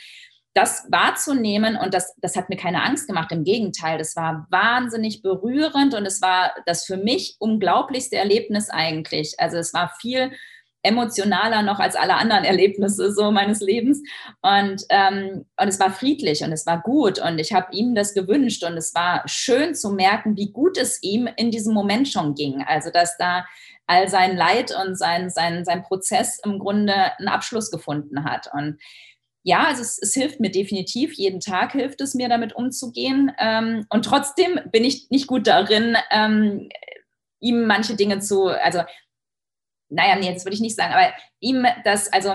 [0.54, 3.32] das wahrzunehmen und das, das hat mir keine Angst gemacht.
[3.32, 9.34] Im Gegenteil, das war wahnsinnig berührend und es war das für mich unglaublichste Erlebnis eigentlich.
[9.38, 10.30] Also es war viel
[10.84, 14.00] emotionaler noch als alle anderen Erlebnisse so meines Lebens.
[14.42, 18.14] Und, ähm, und es war friedlich und es war gut und ich habe ihm das
[18.14, 22.34] gewünscht und es war schön zu merken, wie gut es ihm in diesem Moment schon
[22.34, 22.62] ging.
[22.62, 23.44] Also dass da
[23.86, 28.48] all sein Leid und sein, sein, sein Prozess im Grunde einen Abschluss gefunden hat.
[28.52, 28.78] Und
[29.42, 33.30] ja, also es, es, hilft mir definitiv, jeden Tag hilft es mir, damit umzugehen.
[33.38, 36.70] Ähm, und trotzdem bin ich nicht gut darin, ähm,
[37.40, 38.82] ihm manche Dinge zu, also,
[39.90, 42.34] naja, nee, das würde ich nicht sagen, aber ihm das, also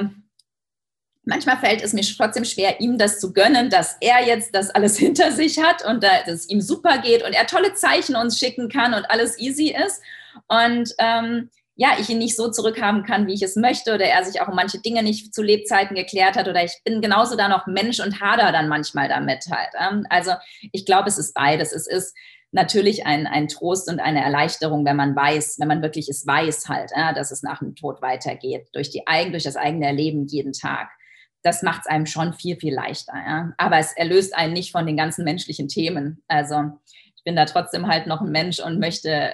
[1.23, 4.97] manchmal fällt es mir trotzdem schwer, ihm das zu gönnen, dass er jetzt das alles
[4.99, 8.69] hinter sich hat und dass es ihm super geht und er tolle Zeichen uns schicken
[8.69, 10.01] kann und alles easy ist.
[10.47, 14.25] Und ähm, ja, ich ihn nicht so zurückhaben kann, wie ich es möchte, oder er
[14.25, 17.47] sich auch um manche Dinge nicht zu Lebzeiten geklärt hat, oder ich bin genauso da
[17.47, 19.69] noch Mensch und hader dann manchmal damit halt.
[19.79, 20.05] Ähm.
[20.09, 20.33] Also
[20.73, 21.71] ich glaube, es ist beides.
[21.71, 22.13] Es ist
[22.51, 26.67] natürlich ein, ein Trost und eine Erleichterung, wenn man weiß, wenn man wirklich es weiß
[26.67, 30.89] halt, dass es nach dem Tod weitergeht, durch, die, durch das eigene Erleben jeden Tag.
[31.43, 33.53] Das macht es einem schon viel, viel leichter.
[33.57, 36.23] Aber es erlöst einen nicht von den ganzen menschlichen Themen.
[36.27, 36.71] Also
[37.15, 39.31] ich bin da trotzdem halt noch ein Mensch und möchte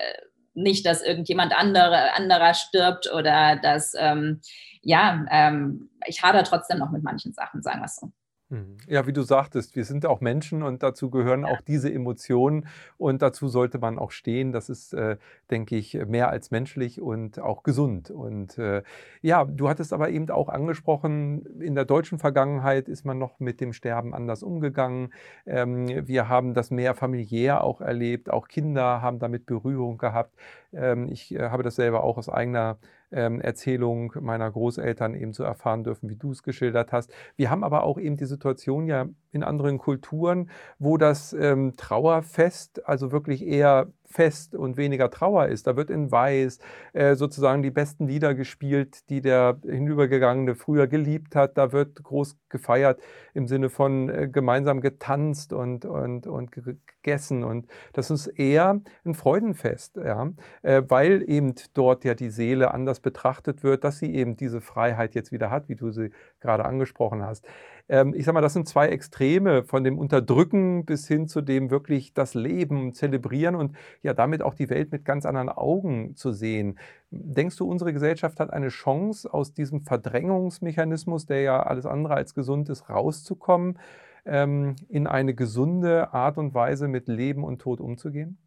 [0.55, 4.41] nicht, dass irgendjemand andere, anderer stirbt oder dass, ähm,
[4.81, 8.11] ja, ähm, ich hader trotzdem noch mit manchen Sachen, sagen wir es so.
[8.49, 8.77] Mhm.
[8.87, 13.23] Ja, wie du sagtest, wir sind auch Menschen und dazu gehören auch diese Emotionen und
[13.23, 14.51] dazu sollte man auch stehen.
[14.51, 15.17] Das ist, äh,
[15.49, 18.11] denke ich, mehr als menschlich und auch gesund.
[18.11, 18.83] Und äh,
[19.23, 23.61] ja, du hattest aber eben auch angesprochen, in der deutschen Vergangenheit ist man noch mit
[23.61, 25.11] dem Sterben anders umgegangen.
[25.47, 30.35] Ähm, wir haben das mehr familiär auch erlebt, auch Kinder haben damit Berührung gehabt.
[30.75, 32.77] Ähm, ich äh, habe das selber auch aus eigener
[33.11, 37.13] ähm, Erzählung meiner Großeltern eben zu erfahren dürfen, wie du es geschildert hast.
[37.35, 42.87] Wir haben aber auch eben die Situation ja in anderen Kulturen, wo das ähm, Trauerfest
[42.87, 45.67] also wirklich eher Fest und weniger Trauer ist.
[45.67, 46.59] Da wird in Weiß
[46.93, 51.57] äh, sozusagen die besten Lieder gespielt, die der Hinübergegangene früher geliebt hat.
[51.57, 53.01] Da wird groß gefeiert
[53.33, 57.43] im Sinne von äh, gemeinsam getanzt und, und, und gegessen.
[57.43, 60.31] Und das ist eher ein Freudenfest, ja?
[60.61, 65.13] Äh, weil eben dort ja die Seele anders betrachtet wird, dass sie eben diese Freiheit
[65.13, 67.45] jetzt wieder hat, wie du sie gerade angesprochen hast
[67.87, 71.69] ähm, ich sage mal, das sind zwei Extreme von dem Unterdrücken bis hin zu dem
[71.69, 76.31] wirklich das Leben zelebrieren und ja damit auch die Welt mit ganz anderen Augen zu
[76.31, 76.79] sehen.
[77.11, 82.33] Denkst du, unsere Gesellschaft hat eine Chance, aus diesem Verdrängungsmechanismus, der ja alles andere als
[82.33, 83.79] gesund ist, rauszukommen,
[84.25, 88.37] ähm, in eine gesunde Art und Weise mit Leben und Tod umzugehen?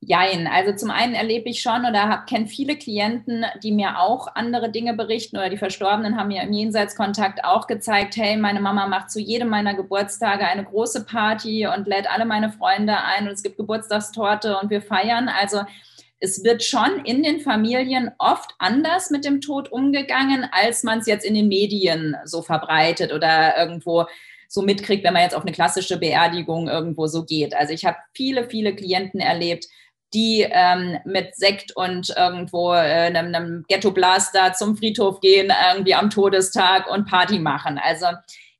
[0.00, 0.46] Jein.
[0.46, 4.94] Also zum einen erlebe ich schon oder kenne viele Klienten, die mir auch andere Dinge
[4.94, 9.20] berichten oder die Verstorbenen haben mir im Jenseitskontakt auch gezeigt, hey, meine Mama macht zu
[9.20, 13.56] jedem meiner Geburtstage eine große Party und lädt alle meine Freunde ein und es gibt
[13.56, 15.28] Geburtstagstorte und wir feiern.
[15.28, 15.62] Also
[16.20, 21.06] es wird schon in den Familien oft anders mit dem Tod umgegangen, als man es
[21.06, 24.04] jetzt in den Medien so verbreitet oder irgendwo
[24.48, 27.54] so mitkriegt, wenn man jetzt auf eine klassische Beerdigung irgendwo so geht.
[27.54, 29.66] Also ich habe viele, viele Klienten erlebt,
[30.14, 36.10] die ähm, mit Sekt und irgendwo äh, einem, einem Ghetto-Blaster zum Friedhof gehen, irgendwie am
[36.10, 37.78] Todestag und Party machen.
[37.82, 38.06] Also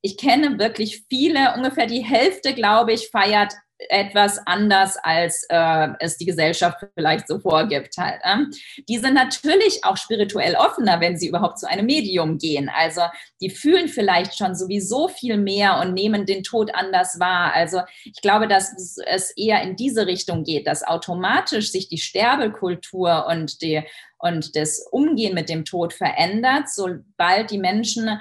[0.02, 6.16] ich kenne wirklich viele, ungefähr die Hälfte, glaube ich, feiert etwas anders, als äh, es
[6.16, 7.96] die Gesellschaft vielleicht so vorgibt.
[7.98, 8.44] Halt, äh.
[8.88, 12.70] Die sind natürlich auch spirituell offener, wenn sie überhaupt zu einem Medium gehen.
[12.74, 13.02] Also
[13.40, 17.52] die fühlen vielleicht schon sowieso viel mehr und nehmen den Tod anders wahr.
[17.54, 23.26] Also ich glaube, dass es eher in diese Richtung geht, dass automatisch sich die Sterbekultur
[23.26, 23.82] und, die,
[24.18, 28.20] und das Umgehen mit dem Tod verändert, sobald die Menschen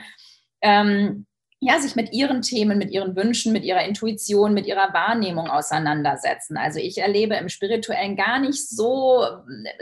[0.62, 1.26] ähm,
[1.62, 6.58] ja, sich mit ihren Themen, mit ihren Wünschen, mit ihrer Intuition, mit ihrer Wahrnehmung auseinandersetzen.
[6.58, 9.26] Also ich erlebe im Spirituellen gar nicht so,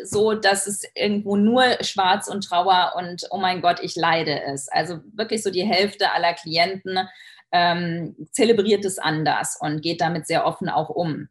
[0.03, 4.71] so, dass es irgendwo nur Schwarz und Trauer und oh mein Gott, ich leide ist.
[4.71, 6.99] Also wirklich so die Hälfte aller Klienten
[7.51, 11.27] ähm, zelebriert es anders und geht damit sehr offen auch um.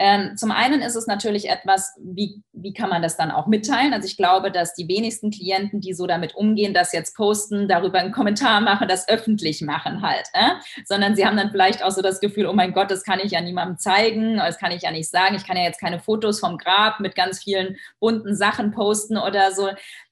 [0.00, 3.92] Ähm, zum einen ist es natürlich etwas, wie, wie kann man das dann auch mitteilen?
[3.92, 7.98] Also ich glaube, dass die wenigsten Klienten, die so damit umgehen, das jetzt posten, darüber
[7.98, 10.50] einen Kommentar machen, das öffentlich machen halt, äh?
[10.84, 13.32] sondern sie haben dann vielleicht auch so das Gefühl, oh mein Gott, das kann ich
[13.32, 16.38] ja niemandem zeigen, das kann ich ja nicht sagen, ich kann ja jetzt keine Fotos
[16.38, 19.68] vom Grab mit ganz vielen bunten Sachen posten oder so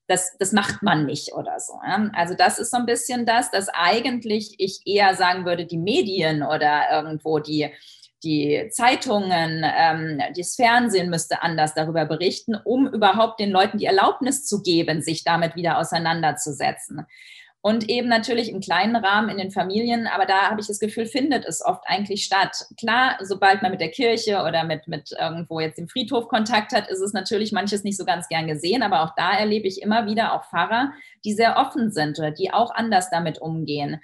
[0.08, 1.74] das, das macht man nicht oder so.
[1.84, 2.10] Ja?
[2.12, 6.42] Also das ist so ein bisschen das, dass eigentlich ich eher sagen würde, die Medien
[6.42, 7.72] oder irgendwo die,
[8.26, 14.44] die Zeitungen, ähm, das Fernsehen müsste anders darüber berichten, um überhaupt den Leuten die Erlaubnis
[14.44, 17.06] zu geben, sich damit wieder auseinanderzusetzen
[17.66, 20.06] und eben natürlich im kleinen Rahmen in den Familien.
[20.06, 22.64] Aber da habe ich das Gefühl, findet es oft eigentlich statt.
[22.78, 26.86] Klar, sobald man mit der Kirche oder mit, mit irgendwo jetzt dem Friedhof Kontakt hat,
[26.88, 28.84] ist es natürlich manches nicht so ganz gern gesehen.
[28.84, 30.92] Aber auch da erlebe ich immer wieder auch Pfarrer,
[31.24, 34.00] die sehr offen sind oder die auch anders damit umgehen.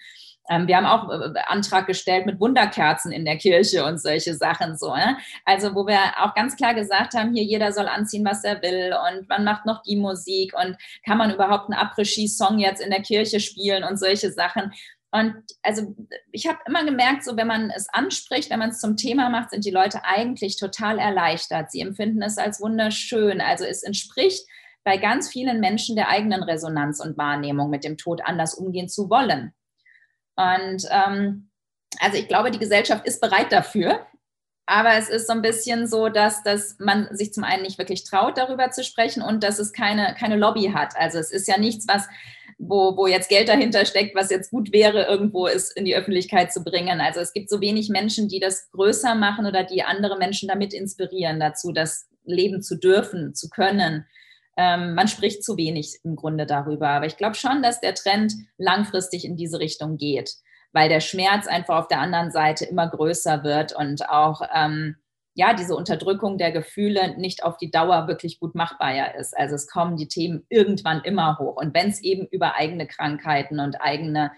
[0.51, 4.77] Ähm, wir haben auch äh, Antrag gestellt mit Wunderkerzen in der Kirche und solche Sachen
[4.77, 4.95] so.
[4.95, 5.17] Ne?
[5.45, 8.93] Also wo wir auch ganz klar gesagt haben, hier jeder soll anziehen, was er will
[9.09, 13.03] und man macht noch die Musik und kann man überhaupt einen Après-Ski-Song jetzt in der
[13.03, 14.73] Kirche spielen und solche Sachen.
[15.13, 15.95] Und also
[16.33, 19.51] ich habe immer gemerkt, so wenn man es anspricht, wenn man es zum Thema macht,
[19.51, 21.71] sind die Leute eigentlich total erleichtert.
[21.71, 23.43] Sie empfinden es als wunderschön.
[23.43, 24.47] Also es entspricht
[24.85, 29.11] bei ganz vielen Menschen der eigenen Resonanz und Wahrnehmung, mit dem Tod anders umgehen zu
[29.11, 29.53] wollen.
[30.37, 31.51] Und ähm,
[32.01, 34.07] also ich glaube, die Gesellschaft ist bereit dafür.
[34.67, 38.05] Aber es ist so ein bisschen so, dass, dass man sich zum einen nicht wirklich
[38.05, 40.95] traut, darüber zu sprechen und dass es keine, keine Lobby hat.
[40.97, 42.07] Also es ist ja nichts, was,
[42.59, 46.53] wo, wo jetzt Geld dahinter steckt, was jetzt gut wäre, irgendwo ist in die Öffentlichkeit
[46.53, 47.01] zu bringen.
[47.01, 50.73] Also es gibt so wenig Menschen, die das größer machen oder die andere Menschen damit
[50.73, 54.07] inspirieren dazu, das leben zu dürfen, zu können.
[54.57, 56.89] Ähm, man spricht zu wenig im Grunde darüber.
[56.91, 60.35] Aber ich glaube schon, dass der Trend langfristig in diese Richtung geht,
[60.73, 64.97] weil der Schmerz einfach auf der anderen Seite immer größer wird und auch ähm,
[65.35, 69.37] ja, diese Unterdrückung der Gefühle nicht auf die Dauer wirklich gut machbar ist.
[69.37, 71.57] Also es kommen die Themen irgendwann immer hoch.
[71.57, 74.33] Und wenn es eben über eigene Krankheiten und eigene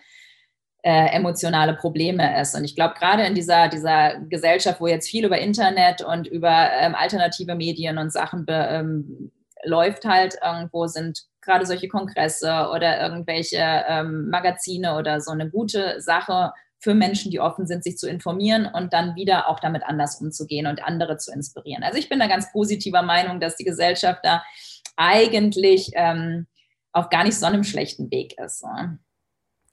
[0.85, 2.55] äh, emotionale Probleme ist.
[2.55, 6.71] Und ich glaube, gerade in dieser, dieser Gesellschaft, wo jetzt viel über Internet und über
[6.79, 9.33] ähm, alternative Medien und Sachen be, ähm,
[9.65, 16.01] läuft halt irgendwo, sind gerade solche Kongresse oder irgendwelche ähm, Magazine oder so eine gute
[16.01, 20.21] Sache für Menschen, die offen sind, sich zu informieren und dann wieder auch damit anders
[20.21, 21.83] umzugehen und andere zu inspirieren.
[21.83, 24.43] Also ich bin da ganz positiver Meinung, dass die Gesellschaft da
[24.97, 26.47] eigentlich ähm,
[26.93, 28.61] auf gar nicht so einem schlechten Weg ist.
[28.61, 28.69] So.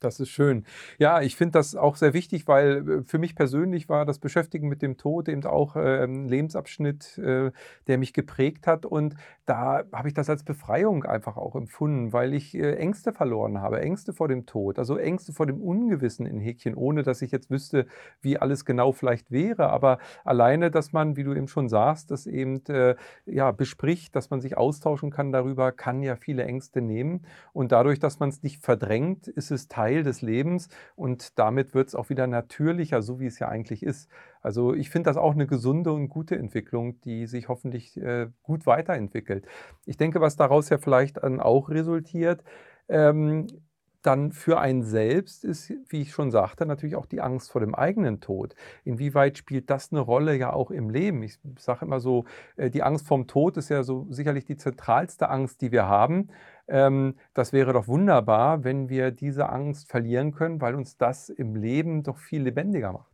[0.01, 0.65] Das ist schön.
[0.97, 4.67] Ja, ich finde das auch sehr wichtig, weil äh, für mich persönlich war das Beschäftigen
[4.67, 7.51] mit dem Tod eben auch äh, ein Lebensabschnitt, äh,
[7.85, 8.87] der mich geprägt hat.
[8.87, 13.81] Und da habe ich das als Befreiung einfach auch empfunden, weil ich Ängste verloren habe,
[13.81, 17.51] Ängste vor dem Tod, also Ängste vor dem Ungewissen in Häkchen, ohne dass ich jetzt
[17.51, 17.85] wüsste,
[18.21, 19.69] wie alles genau vielleicht wäre.
[19.69, 22.61] Aber alleine, dass man, wie du eben schon sagst, das eben
[23.25, 27.25] ja, bespricht, dass man sich austauschen kann darüber, kann ja viele Ängste nehmen.
[27.51, 31.73] Und dadurch, dass man es nicht verdrängt, ist es Teil Teil des Lebens und damit
[31.73, 34.09] wird es auch wieder natürlicher, so wie es ja eigentlich ist.
[34.41, 38.65] Also ich finde das auch eine gesunde und gute Entwicklung, die sich hoffentlich äh, gut
[38.65, 39.45] weiterentwickelt.
[39.85, 42.43] Ich denke, was daraus ja vielleicht dann auch resultiert,
[42.87, 43.47] ähm,
[44.01, 47.75] dann für einen selbst ist, wie ich schon sagte, natürlich auch die Angst vor dem
[47.75, 48.55] eigenen Tod.
[48.83, 51.23] Inwieweit spielt das eine Rolle ja auch im Leben?
[51.23, 55.29] Ich sage immer so, äh, die Angst vom Tod ist ja so sicherlich die zentralste
[55.29, 56.29] Angst, die wir haben.
[56.67, 61.55] Ähm, das wäre doch wunderbar, wenn wir diese Angst verlieren können, weil uns das im
[61.55, 63.10] Leben doch viel lebendiger macht.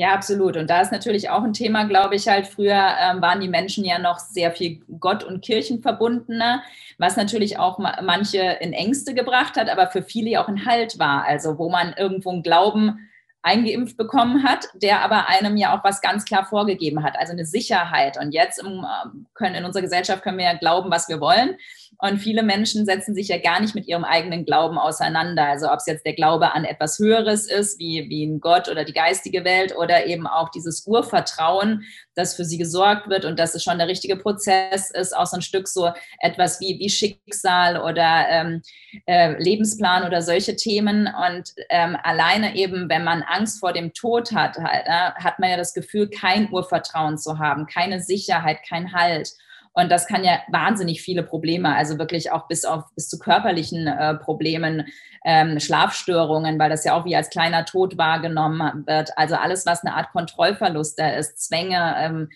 [0.00, 0.56] Ja, absolut.
[0.56, 3.84] Und da ist natürlich auch ein Thema, glaube ich, halt früher ähm, waren die Menschen
[3.84, 6.62] ja noch sehr viel Gott und Kirchen verbundener,
[6.96, 10.98] was natürlich auch ma manche in Ängste gebracht hat, aber für viele auch ein Halt
[10.98, 11.26] war.
[11.26, 13.10] Also wo man irgendwo einen Glauben
[13.42, 17.44] eingeimpft bekommen hat, der aber einem ja auch was ganz klar vorgegeben hat, also eine
[17.44, 18.18] Sicherheit.
[18.18, 21.58] Und jetzt im, ähm, können in unserer Gesellschaft können wir ja glauben, was wir wollen.
[22.00, 25.44] Und viele Menschen setzen sich ja gar nicht mit ihrem eigenen Glauben auseinander.
[25.46, 28.84] Also ob es jetzt der Glaube an etwas Höheres ist, wie, wie ein Gott oder
[28.84, 31.82] die geistige Welt, oder eben auch dieses Urvertrauen,
[32.14, 35.36] dass für sie gesorgt wird und dass es schon der richtige Prozess ist, auch so
[35.36, 38.62] ein Stück so etwas wie, wie Schicksal oder ähm,
[39.06, 41.06] äh, Lebensplan oder solche Themen.
[41.06, 45.50] Und ähm, alleine eben, wenn man Angst vor dem Tod hat, halt, äh, hat man
[45.50, 49.30] ja das Gefühl, kein Urvertrauen zu haben, keine Sicherheit, kein Halt.
[49.72, 53.86] Und das kann ja wahnsinnig viele Probleme, also wirklich auch bis auf bis zu körperlichen
[53.86, 54.86] äh, Problemen,
[55.24, 59.10] ähm, Schlafstörungen, weil das ja auch wie als kleiner Tod wahrgenommen wird.
[59.16, 62.30] Also alles, was eine Art Kontrollverlust da ist, Zwänge, ähm,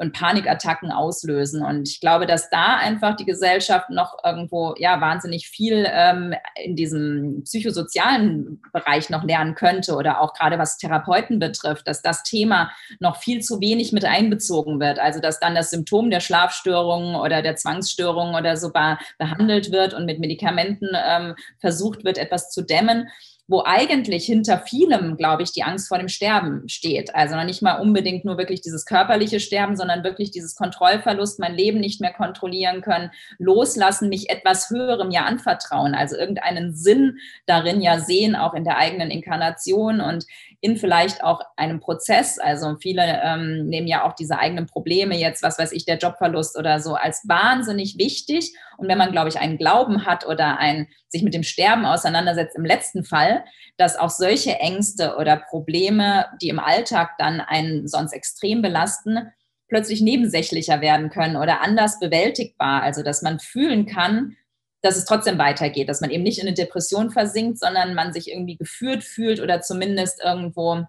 [0.00, 1.62] und Panikattacken auslösen.
[1.62, 6.74] Und ich glaube, dass da einfach die Gesellschaft noch irgendwo ja wahnsinnig viel ähm, in
[6.74, 12.70] diesem psychosozialen Bereich noch lernen könnte oder auch gerade was Therapeuten betrifft, dass das Thema
[12.98, 14.98] noch viel zu wenig mit einbezogen wird.
[14.98, 18.72] Also dass dann das Symptom der Schlafstörungen oder der Zwangsstörungen oder so
[19.18, 23.10] behandelt wird und mit Medikamenten ähm, versucht wird, etwas zu dämmen
[23.50, 27.12] wo eigentlich hinter vielem, glaube ich, die Angst vor dem Sterben steht.
[27.16, 31.56] Also noch nicht mal unbedingt nur wirklich dieses körperliche Sterben, sondern wirklich dieses Kontrollverlust, mein
[31.56, 37.80] Leben nicht mehr kontrollieren können, loslassen, mich etwas Höherem ja anvertrauen, also irgendeinen Sinn darin
[37.80, 40.26] ja sehen, auch in der eigenen Inkarnation und
[40.62, 42.38] in vielleicht auch einem Prozess.
[42.38, 46.58] Also viele ähm, nehmen ja auch diese eigenen Probleme jetzt, was weiß ich, der Jobverlust
[46.58, 48.54] oder so, als wahnsinnig wichtig.
[48.76, 52.56] Und wenn man, glaube ich, einen Glauben hat oder ein, sich mit dem Sterben auseinandersetzt,
[52.56, 53.44] im letzten Fall,
[53.78, 59.32] dass auch solche Ängste oder Probleme, die im Alltag dann einen sonst extrem belasten,
[59.68, 62.82] plötzlich nebensächlicher werden können oder anders bewältigbar.
[62.82, 64.36] Also, dass man fühlen kann,
[64.82, 68.30] dass es trotzdem weitergeht, dass man eben nicht in eine Depression versinkt, sondern man sich
[68.30, 70.86] irgendwie geführt fühlt oder zumindest irgendwo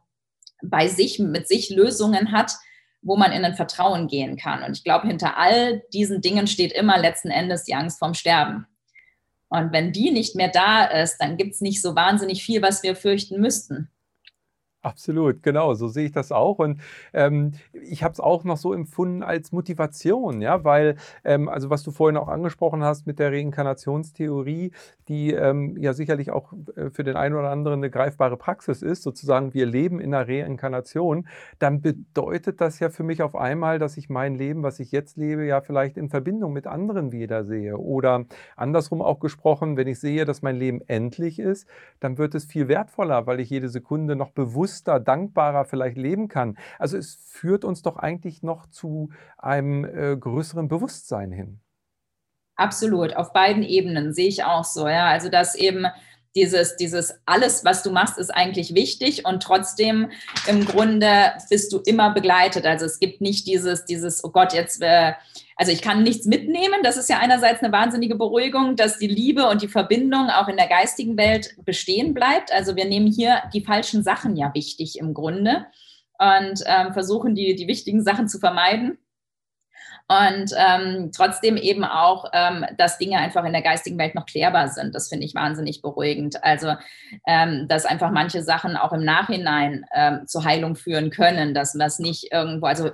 [0.63, 2.53] bei sich, mit sich Lösungen hat,
[3.01, 4.63] wo man in ein Vertrauen gehen kann.
[4.63, 8.67] Und ich glaube, hinter all diesen Dingen steht immer letzten Endes die Angst vorm Sterben.
[9.49, 12.83] Und wenn die nicht mehr da ist, dann gibt es nicht so wahnsinnig viel, was
[12.83, 13.89] wir fürchten müssten.
[14.83, 16.57] Absolut, genau, so sehe ich das auch.
[16.57, 16.81] Und
[17.13, 21.83] ähm, ich habe es auch noch so empfunden als Motivation, ja, weil, ähm, also was
[21.83, 24.71] du vorhin auch angesprochen hast mit der Reinkarnationstheorie,
[25.07, 29.03] die ähm, ja sicherlich auch äh, für den einen oder anderen eine greifbare Praxis ist,
[29.03, 31.27] sozusagen, wir leben in einer Reinkarnation,
[31.59, 35.15] dann bedeutet das ja für mich auf einmal, dass ich mein Leben, was ich jetzt
[35.15, 37.77] lebe, ja vielleicht in Verbindung mit anderen wieder sehe.
[37.77, 38.25] Oder
[38.55, 41.67] andersrum auch gesprochen, wenn ich sehe, dass mein Leben endlich ist,
[41.99, 46.27] dann wird es viel wertvoller, weil ich jede Sekunde noch bewusst bewusster, dankbarer vielleicht leben
[46.27, 46.57] kann.
[46.79, 51.59] Also es führt uns doch eigentlich noch zu einem äh, größeren Bewusstsein hin.
[52.55, 54.87] Absolut, auf beiden Ebenen sehe ich auch so.
[54.87, 55.87] Ja, also dass eben
[56.35, 60.11] dieses, dieses alles, was du machst, ist eigentlich wichtig und trotzdem
[60.47, 62.65] im Grunde bist du immer begleitet.
[62.65, 65.13] Also es gibt nicht dieses, dieses, oh Gott, jetzt, äh,
[65.61, 66.81] also ich kann nichts mitnehmen.
[66.81, 70.57] Das ist ja einerseits eine wahnsinnige Beruhigung, dass die Liebe und die Verbindung auch in
[70.57, 72.51] der geistigen Welt bestehen bleibt.
[72.51, 75.67] Also wir nehmen hier die falschen Sachen ja wichtig im Grunde
[76.17, 78.97] und ähm, versuchen die, die wichtigen Sachen zu vermeiden
[80.07, 84.67] und ähm, trotzdem eben auch, ähm, dass Dinge einfach in der geistigen Welt noch klärbar
[84.67, 84.95] sind.
[84.95, 86.43] Das finde ich wahnsinnig beruhigend.
[86.43, 86.73] Also,
[87.27, 91.99] ähm, dass einfach manche Sachen auch im Nachhinein ähm, zur Heilung führen können, dass das
[91.99, 92.89] nicht irgendwo, also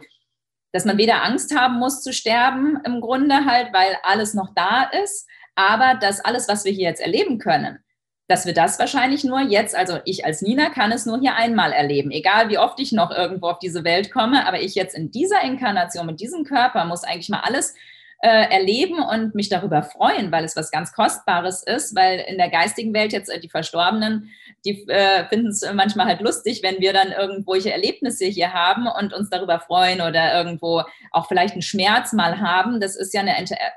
[0.77, 4.83] dass man weder Angst haben muss zu sterben im Grunde halt, weil alles noch da
[4.83, 7.79] ist, aber dass alles, was wir hier jetzt erleben können,
[8.27, 11.71] dass wir das wahrscheinlich nur jetzt, also ich als Nina kann es nur hier einmal
[11.71, 15.09] erleben, egal wie oft ich noch irgendwo auf diese Welt komme, aber ich jetzt in
[15.09, 17.73] dieser Inkarnation mit diesem Körper muss eigentlich mal alles
[18.19, 22.49] äh, erleben und mich darüber freuen, weil es was ganz Kostbares ist, weil in der
[22.49, 24.31] geistigen Welt jetzt äh, die Verstorbenen,
[24.65, 29.13] die äh, finden es manchmal halt lustig, wenn wir dann irgendwelche Erlebnisse hier haben und
[29.13, 32.79] uns darüber freuen oder irgendwo auch vielleicht einen Schmerz mal haben.
[32.81, 33.35] Das ist ja eine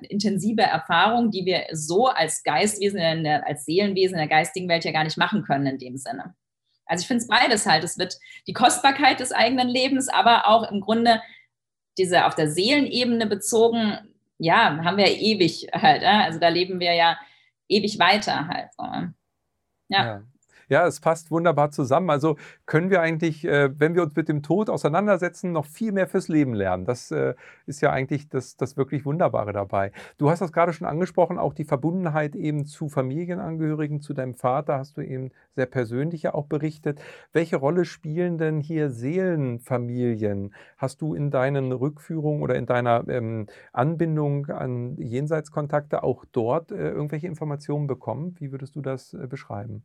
[0.09, 4.93] intensive Erfahrung, die wir so als Geistwesen, der, als Seelenwesen in der geistigen Welt ja
[4.93, 6.35] gar nicht machen können in dem Sinne.
[6.87, 7.85] Also ich finde es beides halt.
[7.85, 8.17] Es wird
[8.47, 11.21] die Kostbarkeit des eigenen Lebens, aber auch im Grunde
[11.99, 13.99] diese auf der Seelenebene bezogen,
[14.41, 16.03] ja, haben wir ewig halt.
[16.03, 17.19] Also da leben wir ja
[17.69, 18.73] ewig weiter halt.
[18.75, 18.85] So.
[18.85, 19.11] ja.
[19.89, 20.23] ja.
[20.71, 22.11] Ja, es passt wunderbar zusammen.
[22.11, 26.07] Also können wir eigentlich, äh, wenn wir uns mit dem Tod auseinandersetzen, noch viel mehr
[26.07, 26.85] fürs Leben lernen.
[26.85, 27.35] Das äh,
[27.67, 29.91] ist ja eigentlich das, das wirklich Wunderbare dabei.
[30.17, 34.79] Du hast das gerade schon angesprochen, auch die Verbundenheit eben zu Familienangehörigen, zu deinem Vater
[34.79, 37.01] hast du eben sehr persönlich ja auch berichtet.
[37.33, 40.55] Welche Rolle spielen denn hier Seelenfamilien?
[40.79, 46.91] Hast du in deinen Rückführungen oder in deiner ähm, Anbindung an Jenseitskontakte auch dort äh,
[46.91, 48.37] irgendwelche Informationen bekommen?
[48.39, 49.83] Wie würdest du das äh, beschreiben?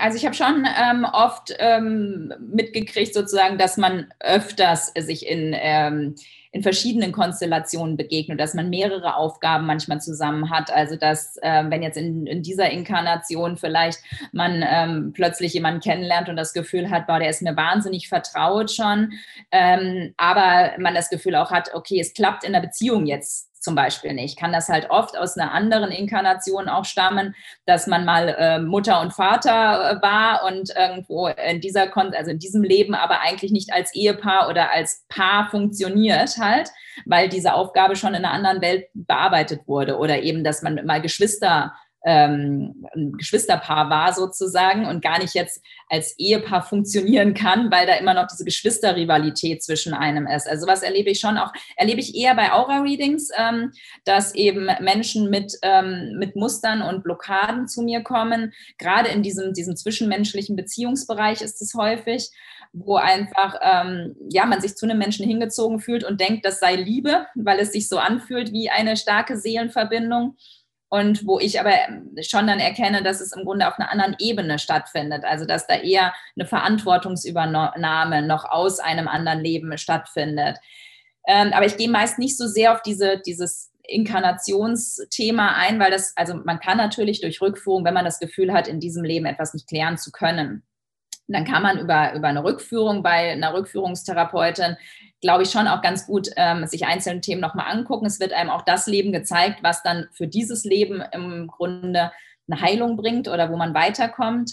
[0.00, 6.14] Also ich habe schon ähm, oft ähm, mitgekriegt, sozusagen, dass man öfters sich in, ähm,
[6.52, 10.72] in verschiedenen Konstellationen begegnet, dass man mehrere Aufgaben manchmal zusammen hat.
[10.72, 13.98] Also dass, äh, wenn jetzt in, in, dieser Inkarnation vielleicht
[14.32, 18.70] man ähm, plötzlich jemanden kennenlernt und das Gefühl hat, boah, der ist mir wahnsinnig vertraut
[18.70, 19.12] schon,
[19.50, 23.74] ähm, aber man das Gefühl auch hat, okay, es klappt in der Beziehung jetzt zum
[23.74, 24.38] Beispiel nicht.
[24.38, 27.34] Kann das halt oft aus einer anderen Inkarnation auch stammen,
[27.66, 32.30] dass man mal äh, Mutter und Vater äh, war und irgendwo in dieser Kon also
[32.30, 36.70] in diesem Leben aber eigentlich nicht als Ehepaar oder als Paar funktioniert halt,
[37.06, 41.02] weil diese Aufgabe schon in einer anderen Welt bearbeitet wurde oder eben, dass man mal
[41.02, 41.74] Geschwister
[42.06, 47.94] ähm, ein Geschwisterpaar war sozusagen und gar nicht jetzt als Ehepaar funktionieren kann, weil da
[47.94, 50.48] immer noch diese Geschwisterrivalität zwischen einem ist.
[50.48, 53.72] Also was erlebe ich schon auch, erlebe ich eher bei Aura-Readings, ähm,
[54.04, 58.52] dass eben Menschen mit, ähm, mit Mustern und Blockaden zu mir kommen.
[58.78, 62.30] Gerade in diesem, diesem zwischenmenschlichen Beziehungsbereich ist es häufig
[62.78, 66.76] wo einfach ähm, ja man sich zu einem Menschen hingezogen fühlt und denkt, das sei
[66.76, 70.36] Liebe, weil es sich so anfühlt wie eine starke Seelenverbindung
[70.88, 71.72] und wo ich aber
[72.22, 75.24] schon dann erkenne, dass es im Grunde auf einer anderen Ebene stattfindet.
[75.24, 80.58] Also dass da eher eine Verantwortungsübernahme noch aus einem anderen Leben stattfindet.
[81.26, 86.16] Ähm, aber ich gehe meist nicht so sehr auf diese, dieses Inkarnationsthema ein, weil das,
[86.16, 89.54] also man kann natürlich durch Rückführung, wenn man das Gefühl hat, in diesem Leben etwas
[89.54, 90.62] nicht klären zu können,
[91.28, 94.76] dann kann man über, über eine Rückführung bei einer Rückführungstherapeutin
[95.26, 98.06] glaube ich, schon auch ganz gut ähm, sich einzelne Themen nochmal angucken.
[98.06, 102.12] Es wird einem auch das Leben gezeigt, was dann für dieses Leben im Grunde
[102.48, 104.52] eine Heilung bringt oder wo man weiterkommt.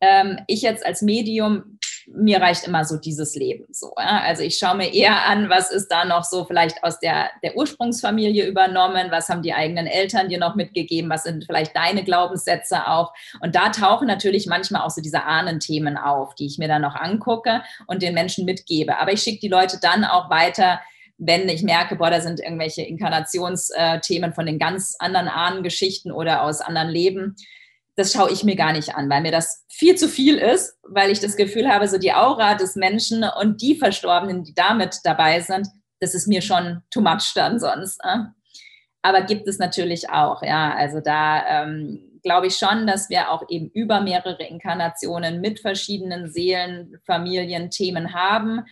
[0.00, 1.73] Ähm, ich jetzt als Medium
[2.06, 3.92] mir reicht immer so dieses Leben so.
[3.98, 4.22] Ja?
[4.22, 7.56] Also ich schaue mir eher an, was ist da noch so vielleicht aus der, der
[7.56, 12.86] Ursprungsfamilie übernommen, was haben die eigenen Eltern dir noch mitgegeben, was sind vielleicht deine Glaubenssätze
[12.88, 13.12] auch.
[13.40, 16.94] Und da tauchen natürlich manchmal auch so diese Ahnenthemen auf, die ich mir dann noch
[16.94, 18.98] angucke und den Menschen mitgebe.
[18.98, 20.80] Aber ich schicke die Leute dann auch weiter
[21.16, 26.60] wenn ich merke, boah, da sind irgendwelche Inkarnationsthemen von den ganz anderen Ahnengeschichten oder aus
[26.60, 27.36] anderen Leben,
[27.96, 31.10] das schaue ich mir gar nicht an, weil mir das viel zu viel ist, weil
[31.10, 35.40] ich das Gefühl habe, so die Aura des Menschen und die Verstorbenen, die damit dabei
[35.40, 35.68] sind,
[36.00, 38.00] das ist mir schon too much dann sonst.
[38.04, 38.18] Äh?
[39.02, 40.74] Aber gibt es natürlich auch, ja.
[40.74, 46.32] Also da ähm, glaube ich schon, dass wir auch eben über mehrere Inkarnationen mit verschiedenen
[46.32, 48.64] Seelen, Familien, Themen haben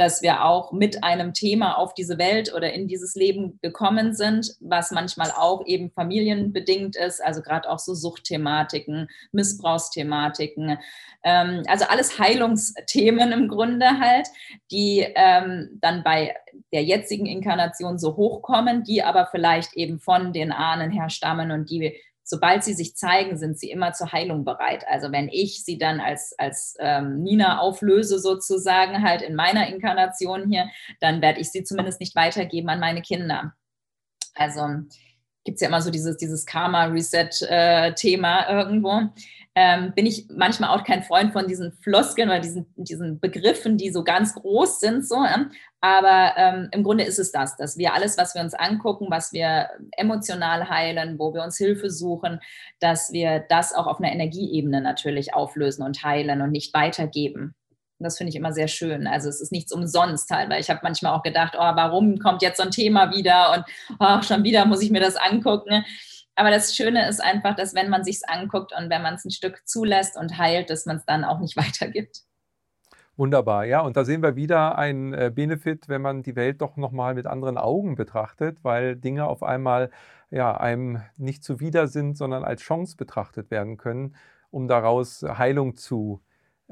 [0.00, 4.56] dass wir auch mit einem Thema auf diese Welt oder in dieses Leben gekommen sind,
[4.60, 10.78] was manchmal auch eben familienbedingt ist, also gerade auch so Suchtthematiken, Missbrauchsthematiken,
[11.22, 14.28] ähm, also alles Heilungsthemen im Grunde halt,
[14.70, 16.34] die ähm, dann bei
[16.72, 21.68] der jetzigen Inkarnation so hochkommen, die aber vielleicht eben von den Ahnen her stammen und
[21.68, 24.84] die sobald sie sich zeigen, sind sie immer zur Heilung bereit.
[24.88, 30.48] Also wenn ich sie dann als, als ähm, Nina auflöse, sozusagen, halt in meiner Inkarnation
[30.48, 30.70] hier,
[31.00, 33.52] dann werde ich sie zumindest nicht weitergeben an meine Kinder.
[34.34, 34.62] Also
[35.44, 39.08] gibt es ja immer so dieses, dieses Karma-Reset-Thema äh, irgendwo
[39.60, 43.90] ähm, bin ich manchmal auch kein Freund von diesen Floskeln oder diesen, diesen Begriffen, die
[43.90, 45.06] so ganz groß sind.
[45.06, 45.50] So, ja?
[45.82, 49.34] Aber ähm, im Grunde ist es das, dass wir alles, was wir uns angucken, was
[49.34, 52.40] wir emotional heilen, wo wir uns Hilfe suchen,
[52.78, 57.54] dass wir das auch auf einer Energieebene natürlich auflösen und heilen und nicht weitergeben.
[57.98, 59.06] Das finde ich immer sehr schön.
[59.06, 62.40] Also es ist nichts umsonst halt, weil ich habe manchmal auch gedacht, oh, warum kommt
[62.40, 63.64] jetzt so ein Thema wieder und
[63.98, 65.84] oh, schon wieder muss ich mir das angucken.
[66.40, 69.30] Aber das Schöne ist einfach, dass wenn man sich anguckt und wenn man es ein
[69.30, 72.22] Stück zulässt und heilt, dass man es dann auch nicht weitergibt.
[73.18, 76.78] Wunderbar, ja, und da sehen wir wieder einen äh, Benefit, wenn man die Welt doch
[76.78, 79.90] nochmal mit anderen Augen betrachtet, weil Dinge auf einmal
[80.30, 84.16] ja, einem nicht zuwider sind, sondern als Chance betrachtet werden können,
[84.50, 86.22] um daraus Heilung zu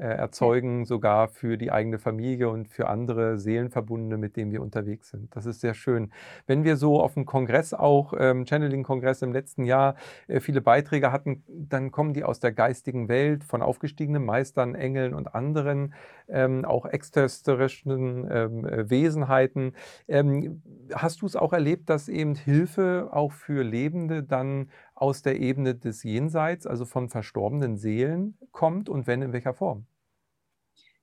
[0.03, 5.35] erzeugen, sogar für die eigene Familie und für andere Seelenverbundene, mit denen wir unterwegs sind.
[5.35, 6.11] Das ist sehr schön.
[6.47, 9.95] Wenn wir so auf dem Kongress auch, ähm, Channeling-Kongress im letzten Jahr,
[10.27, 15.13] äh, viele Beiträge hatten, dann kommen die aus der geistigen Welt, von aufgestiegenen Meistern, Engeln
[15.13, 15.93] und anderen,
[16.29, 19.73] ähm, auch extraterrestrischen ähm, äh, Wesenheiten.
[20.07, 20.61] Ähm,
[20.93, 24.69] hast du es auch erlebt, dass eben Hilfe auch für Lebende dann
[25.01, 29.85] aus der Ebene des Jenseits, also von verstorbenen Seelen kommt und wenn in welcher Form?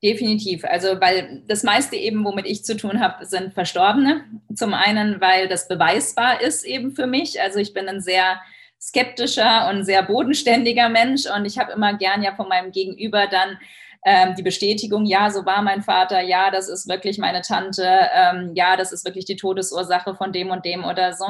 [0.03, 0.65] Definitiv.
[0.65, 4.25] Also, weil das meiste eben, womit ich zu tun habe, sind Verstorbene.
[4.55, 7.41] Zum einen, weil das beweisbar ist eben für mich.
[7.41, 8.41] Also, ich bin ein sehr
[8.79, 13.59] skeptischer und sehr bodenständiger Mensch und ich habe immer gern ja von meinem Gegenüber dann
[14.05, 17.85] ähm, die Bestätigung, ja, so war mein Vater, ja, das ist wirklich meine Tante,
[18.15, 21.27] ähm, ja, das ist wirklich die Todesursache von dem und dem oder so.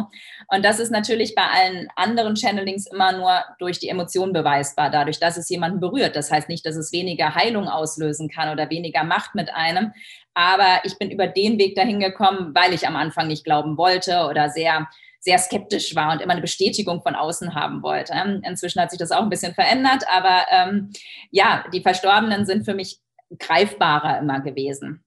[0.49, 5.21] Und das ist natürlich bei allen anderen Channelings immer nur durch die Emotion beweisbar, dadurch,
[5.21, 6.17] dass es jemanden berührt.
[6.17, 9.93] Das heißt nicht, dass es weniger Heilung auslösen kann oder weniger Macht mit einem.
[10.35, 14.27] Aber ich bin über den Weg dahin gekommen, weil ich am Anfang nicht glauben wollte
[14.29, 14.87] oder sehr
[15.21, 18.13] sehr skeptisch war und immer eine Bestätigung von außen haben wollte.
[18.43, 20.91] Inzwischen hat sich das auch ein bisschen verändert, aber ähm,
[21.31, 22.99] ja, die Verstorbenen sind für mich
[23.39, 25.06] greifbarer immer gewesen.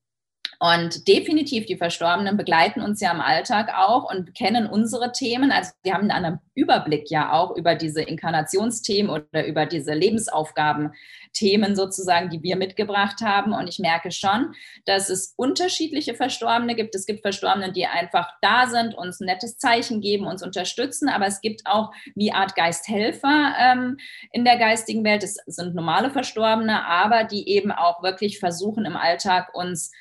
[0.61, 5.53] Und definitiv, die Verstorbenen begleiten uns ja im Alltag auch und kennen unsere Themen.
[5.53, 12.29] Also wir haben einen Überblick ja auch über diese Inkarnationsthemen oder über diese Lebensaufgaben-Themen sozusagen,
[12.29, 13.53] die wir mitgebracht haben.
[13.53, 14.53] Und ich merke schon,
[14.83, 16.93] dass es unterschiedliche Verstorbene gibt.
[16.93, 21.07] Es gibt Verstorbene, die einfach da sind, uns ein nettes Zeichen geben, uns unterstützen.
[21.07, 23.95] Aber es gibt auch wie Art Geisthelfer ähm,
[24.33, 25.23] in der geistigen Welt.
[25.23, 29.93] Es sind normale Verstorbene, aber die eben auch wirklich versuchen im Alltag uns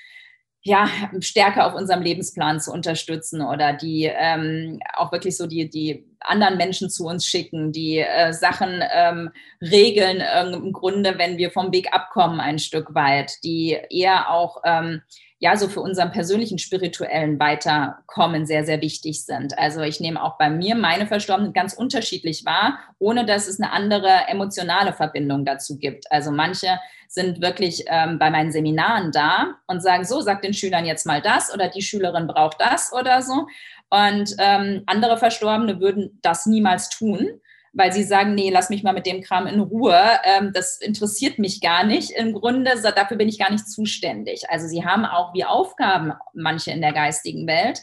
[0.68, 0.88] ja,
[1.20, 6.56] stärker auf unserem Lebensplan zu unterstützen oder die ähm, auch wirklich so die, die anderen
[6.56, 11.72] Menschen zu uns schicken, die äh, Sachen ähm, regeln äh, im Grunde, wenn wir vom
[11.72, 15.02] Weg abkommen ein Stück weit, die eher auch ähm,
[15.40, 19.56] ja so für unseren persönlichen spirituellen Weiterkommen sehr, sehr wichtig sind.
[19.56, 23.72] Also ich nehme auch bei mir meine Verstorbenen ganz unterschiedlich wahr, ohne dass es eine
[23.72, 26.10] andere emotionale Verbindung dazu gibt.
[26.10, 30.84] Also manche sind wirklich ähm, bei meinen Seminaren da und sagen, so, sag den Schülern
[30.84, 33.46] jetzt mal das oder die Schülerin braucht das oder so.
[33.90, 37.40] Und ähm, andere Verstorbene würden das niemals tun
[37.72, 41.38] weil sie sagen, nee, lass mich mal mit dem Kram in Ruhe, ähm, das interessiert
[41.38, 42.10] mich gar nicht.
[42.10, 44.50] Im Grunde, dafür bin ich gar nicht zuständig.
[44.50, 47.80] Also sie haben auch wie Aufgaben, manche in der geistigen Welt,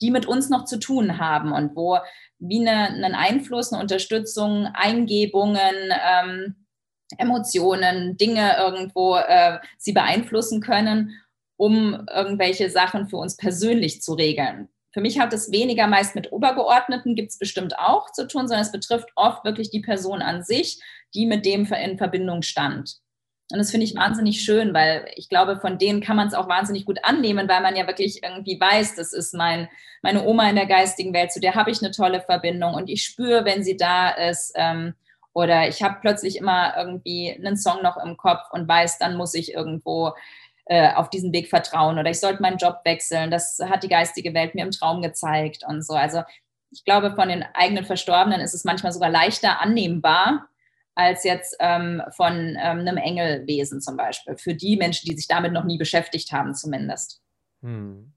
[0.00, 1.98] die mit uns noch zu tun haben und wo
[2.38, 6.66] wie eine, einen Einfluss, eine Unterstützung, Eingebungen, ähm,
[7.16, 11.20] Emotionen, Dinge irgendwo äh, sie beeinflussen können,
[11.56, 14.68] um irgendwelche Sachen für uns persönlich zu regeln.
[14.94, 18.64] Für mich hat es weniger meist mit Obergeordneten, gibt es bestimmt auch zu tun, sondern
[18.64, 20.80] es betrifft oft wirklich die Person an sich,
[21.14, 22.98] die mit dem in Verbindung stand.
[23.50, 26.48] Und das finde ich wahnsinnig schön, weil ich glaube, von denen kann man es auch
[26.48, 29.68] wahnsinnig gut annehmen, weil man ja wirklich irgendwie weiß, das ist mein,
[30.00, 33.02] meine Oma in der geistigen Welt, zu der habe ich eine tolle Verbindung und ich
[33.02, 34.52] spüre, wenn sie da ist.
[34.54, 34.94] Ähm,
[35.32, 39.34] oder ich habe plötzlich immer irgendwie einen Song noch im Kopf und weiß, dann muss
[39.34, 40.12] ich irgendwo
[40.66, 43.30] äh, auf diesen Weg vertrauen oder ich sollte meinen Job wechseln.
[43.30, 45.94] Das hat die geistige Welt mir im Traum gezeigt und so.
[45.94, 46.22] Also
[46.70, 50.48] ich glaube, von den eigenen Verstorbenen ist es manchmal sogar leichter annehmbar
[50.94, 54.36] als jetzt ähm, von ähm, einem Engelwesen zum Beispiel.
[54.36, 57.20] Für die Menschen, die sich damit noch nie beschäftigt haben, zumindest.
[57.62, 58.13] Hm.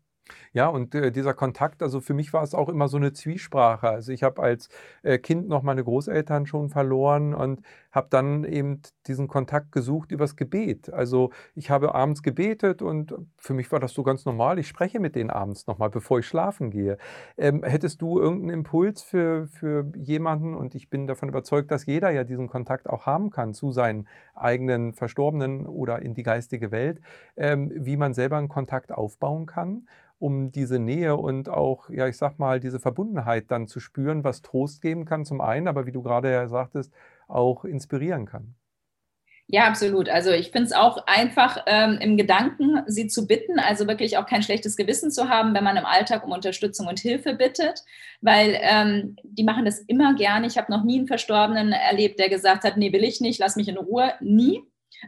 [0.58, 3.90] Ja, und äh, dieser Kontakt, also für mich war es auch immer so eine Zwiesprache.
[3.90, 4.70] Also ich habe als
[5.04, 10.36] äh, Kind noch meine Großeltern schon verloren und habe dann eben diesen Kontakt gesucht übers
[10.36, 10.92] Gebet.
[10.92, 14.58] Also ich habe abends gebetet und für mich war das so ganz normal.
[14.58, 16.98] Ich spreche mit denen abends nochmal, bevor ich schlafen gehe.
[17.38, 20.56] Ähm, hättest du irgendeinen Impuls für, für jemanden?
[20.56, 24.08] Und ich bin davon überzeugt, dass jeder ja diesen Kontakt auch haben kann zu seinen
[24.34, 27.00] eigenen Verstorbenen oder in die geistige Welt,
[27.36, 29.84] ähm, wie man selber einen Kontakt aufbauen kann
[30.20, 34.42] um diese Nähe und auch, ja, ich sag mal, diese Verbundenheit dann zu spüren, was
[34.42, 36.92] Trost geben kann zum einen, aber wie du gerade ja sagtest,
[37.28, 38.56] auch inspirieren kann.
[39.50, 40.10] Ja, absolut.
[40.10, 44.26] Also ich finde es auch einfach ähm, im Gedanken, sie zu bitten, also wirklich auch
[44.26, 47.82] kein schlechtes Gewissen zu haben, wenn man im Alltag um Unterstützung und Hilfe bittet,
[48.20, 50.48] weil ähm, die machen das immer gerne.
[50.48, 53.56] Ich habe noch nie einen Verstorbenen erlebt, der gesagt hat, nee, will ich nicht, lass
[53.56, 54.12] mich in Ruhe.
[54.20, 54.64] Nie.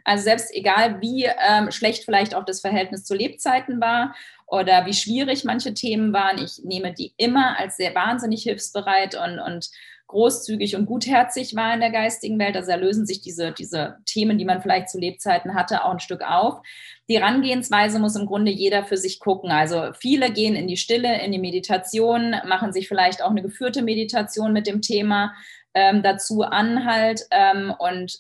[0.05, 4.15] Also selbst egal, wie ähm, schlecht vielleicht auch das Verhältnis zu Lebzeiten war
[4.49, 9.39] oder wie schwierig manche Themen waren, ich nehme die immer als sehr wahnsinnig hilfsbereit und,
[9.39, 9.69] und
[10.09, 12.55] großzügig und gutherzig war in der geistigen Welt.
[12.57, 15.99] Also da lösen sich diese, diese Themen, die man vielleicht zu Lebzeiten hatte, auch ein
[15.99, 16.61] Stück auf.
[17.07, 19.51] Die Herangehensweise muss im Grunde jeder für sich gucken.
[19.51, 23.83] Also viele gehen in die Stille, in die Meditation, machen sich vielleicht auch eine geführte
[23.83, 25.33] Meditation mit dem Thema
[25.75, 28.19] ähm, dazu an halt ähm, und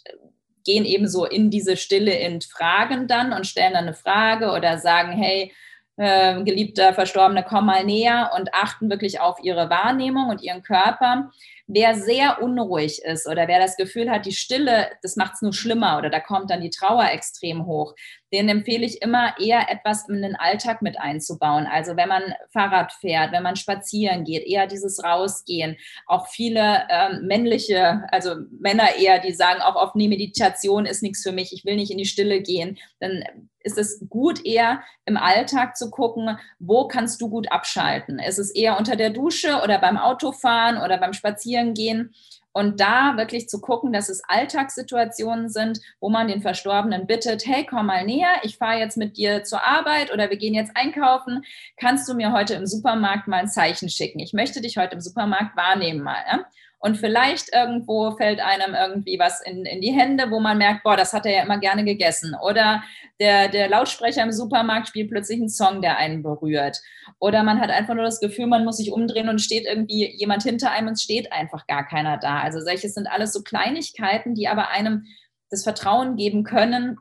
[0.63, 4.77] gehen eben so in diese Stille in Fragen dann und stellen dann eine Frage oder
[4.77, 5.51] sagen, hey,
[5.99, 11.31] äh, geliebter Verstorbene, komm mal näher und achten wirklich auf ihre Wahrnehmung und ihren Körper.
[11.71, 15.53] Wer sehr unruhig ist oder wer das Gefühl hat, die Stille, das macht es nur
[15.53, 17.93] schlimmer oder da kommt dann die Trauer extrem hoch,
[18.33, 21.67] den empfehle ich immer eher etwas in den Alltag mit einzubauen.
[21.67, 25.77] Also wenn man Fahrrad fährt, wenn man spazieren geht, eher dieses Rausgehen.
[26.05, 31.23] Auch viele ähm, männliche, also Männer eher, die sagen auch oft, nee, Meditation ist nichts
[31.23, 32.77] für mich, ich will nicht in die Stille gehen.
[32.99, 33.23] Dann
[33.61, 38.19] ist es gut, eher im Alltag zu gucken, wo kannst du gut abschalten?
[38.19, 41.13] Ist es eher unter der Dusche oder beim Autofahren oder beim
[41.59, 42.13] Spazierengehen?
[42.51, 47.63] Und da wirklich zu gucken, dass es Alltagssituationen sind, wo man den Verstorbenen bittet, hey,
[47.63, 51.43] komm mal näher, ich fahre jetzt mit dir zur Arbeit oder wir gehen jetzt einkaufen.
[51.77, 54.19] Kannst du mir heute im Supermarkt mal ein Zeichen schicken?
[54.19, 56.17] Ich möchte dich heute im Supermarkt wahrnehmen mal.
[56.29, 56.45] Ja?
[56.81, 60.95] Und vielleicht irgendwo fällt einem irgendwie was in, in die Hände, wo man merkt, boah,
[60.95, 62.35] das hat er ja immer gerne gegessen.
[62.41, 62.81] Oder
[63.19, 66.79] der, der Lautsprecher im Supermarkt spielt plötzlich einen Song, der einen berührt.
[67.19, 70.43] Oder man hat einfach nur das Gefühl, man muss sich umdrehen und steht irgendwie jemand
[70.43, 72.39] hinter einem und es steht einfach gar keiner da.
[72.39, 75.05] Also solches sind alles so Kleinigkeiten, die aber einem
[75.49, 76.97] das Vertrauen geben können,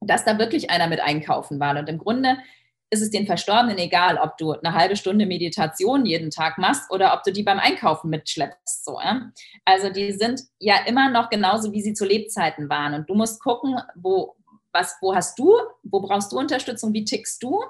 [0.00, 1.78] dass da wirklich einer mit einkaufen war.
[1.78, 2.38] Und im Grunde
[2.92, 7.14] ist es den Verstorbenen egal, ob du eine halbe Stunde Meditation jeden Tag machst oder
[7.14, 8.84] ob du die beim Einkaufen mitschleppst.
[8.84, 9.30] So, ja?
[9.64, 12.92] Also die sind ja immer noch genauso, wie sie zu Lebzeiten waren.
[12.92, 14.36] Und du musst gucken, wo,
[14.72, 17.62] was, wo hast du, wo brauchst du Unterstützung, wie tickst du?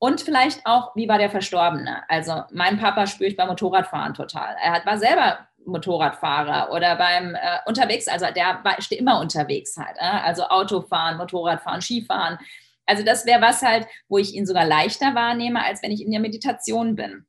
[0.00, 2.02] Und vielleicht auch, wie war der Verstorbene?
[2.08, 4.56] Also mein Papa spüre ich beim Motorradfahren total.
[4.60, 9.96] Er war selber Motorradfahrer oder beim äh, unterwegs, also der war, immer unterwegs halt.
[9.98, 10.20] Äh?
[10.24, 12.38] Also Autofahren, Motorradfahren, Skifahren.
[12.86, 16.10] Also das wäre was halt, wo ich ihn sogar leichter wahrnehme, als wenn ich in
[16.10, 17.26] der Meditation bin.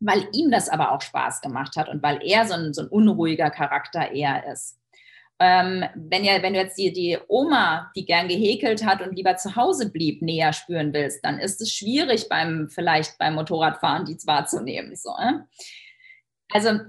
[0.00, 2.88] Weil ihm das aber auch Spaß gemacht hat und weil er so ein, so ein
[2.88, 4.78] unruhiger Charakter eher ist.
[5.40, 9.36] Ähm, wenn, ja, wenn du jetzt die, die Oma, die gern gehäkelt hat und lieber
[9.36, 14.16] zu Hause blieb, näher spüren willst, dann ist es schwierig beim vielleicht beim Motorradfahren die
[14.26, 14.96] wahrzunehmen.
[14.96, 15.34] So, äh?
[16.50, 16.80] Also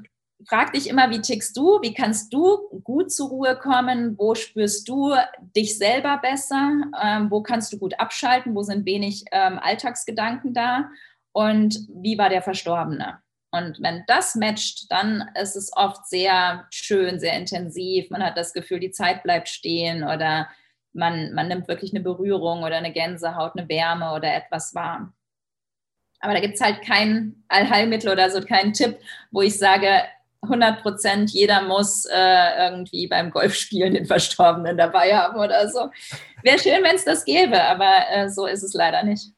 [0.47, 1.79] frag dich immer, wie tickst du?
[1.81, 4.17] Wie kannst du gut zur Ruhe kommen?
[4.17, 5.13] Wo spürst du
[5.55, 6.81] dich selber besser?
[7.01, 8.55] Ähm, wo kannst du gut abschalten?
[8.55, 10.89] Wo sind wenig ähm, Alltagsgedanken da?
[11.31, 13.19] Und wie war der Verstorbene?
[13.51, 18.09] Und wenn das matcht, dann ist es oft sehr schön, sehr intensiv.
[18.09, 20.47] Man hat das Gefühl, die Zeit bleibt stehen oder
[20.93, 25.13] man, man nimmt wirklich eine Berührung oder eine Gänsehaut, eine Wärme oder etwas wahr.
[26.19, 28.99] Aber da gibt es halt kein Allheilmittel oder so, keinen Tipp,
[29.31, 30.03] wo ich sage,
[30.41, 35.89] 100 Prozent, jeder muss äh, irgendwie beim Golfspielen den Verstorbenen dabei haben oder so.
[36.43, 39.33] Wäre schön, wenn es das gäbe, aber äh, so ist es leider nicht.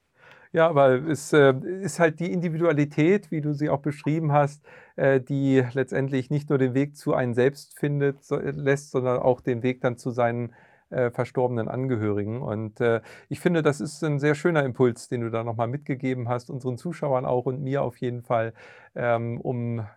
[0.54, 4.64] Ja, aber es äh, ist halt die Individualität, wie du sie auch beschrieben hast,
[4.98, 9.40] äh, die letztendlich nicht nur den Weg zu einem selbst findet, so, lässt, sondern auch
[9.40, 10.54] den Weg dann zu seinen
[10.90, 12.42] äh, verstorbenen Angehörigen.
[12.42, 16.28] Und äh, ich finde, das ist ein sehr schöner Impuls, den du da nochmal mitgegeben
[16.28, 18.54] hast, unseren Zuschauern auch und mir auf jeden Fall,
[18.94, 19.88] ähm, um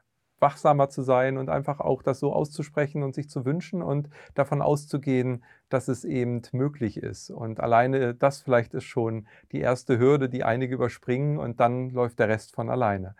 [0.41, 4.62] wachsamer zu sein und einfach auch das so auszusprechen und sich zu wünschen und davon
[4.62, 7.30] auszugehen, dass es eben möglich ist.
[7.30, 12.18] Und alleine das vielleicht ist schon die erste Hürde, die einige überspringen und dann läuft
[12.18, 13.14] der Rest von alleine.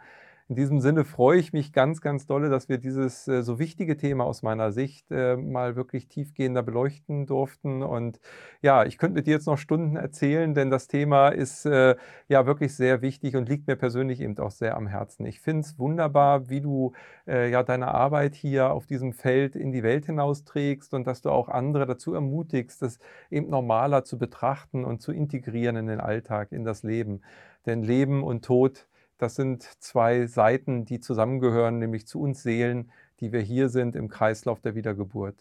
[0.47, 3.97] In diesem Sinne freue ich mich ganz, ganz dolle, dass wir dieses äh, so wichtige
[3.97, 7.83] Thema aus meiner Sicht äh, mal wirklich tiefgehender beleuchten durften.
[7.83, 8.21] Und
[8.61, 11.97] ja, ich könnte mit dir jetzt noch Stunden erzählen, denn das Thema ist äh,
[12.29, 15.25] ja wirklich sehr wichtig und liegt mir persönlich eben auch sehr am Herzen.
[15.25, 16.93] Ich finde es wunderbar, wie du
[17.27, 21.31] äh, ja deine Arbeit hier auf diesem Feld in die Welt hinausträgst und dass du
[21.31, 22.99] auch andere dazu ermutigst, das
[23.31, 27.23] eben normaler zu betrachten und zu integrieren in den Alltag, in das Leben.
[27.65, 28.87] Denn Leben und Tod
[29.19, 32.91] das sind zwei Seiten, die zusammengehören, nämlich zu uns Seelen,
[33.21, 35.37] die wir hier sind im Kreislauf der Wiedergeburt.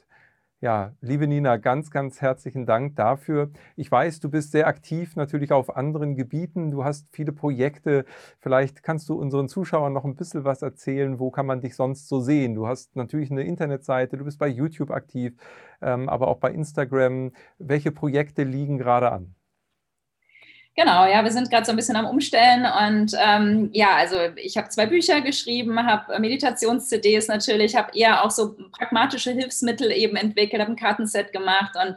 [0.63, 3.51] Ja, liebe Nina, ganz, ganz herzlichen Dank dafür.
[3.75, 6.71] Ich weiß, du bist sehr aktiv natürlich auf anderen Gebieten.
[6.71, 8.05] Du hast viele Projekte.
[8.39, 11.19] Vielleicht kannst du unseren Zuschauern noch ein bisschen was erzählen.
[11.19, 12.55] Wo kann man dich sonst so sehen?
[12.55, 15.33] Du hast natürlich eine Internetseite, du bist bei YouTube aktiv,
[15.81, 17.33] ähm, aber auch bei Instagram.
[17.57, 19.35] Welche Projekte liegen gerade an?
[20.75, 24.57] Genau, ja, wir sind gerade so ein bisschen am Umstellen und ähm, ja, also ich
[24.57, 30.59] habe zwei Bücher geschrieben, habe Meditations-CDs natürlich, habe eher auch so pragmatische Hilfsmittel eben entwickelt,
[30.59, 31.95] habe ein Kartenset gemacht und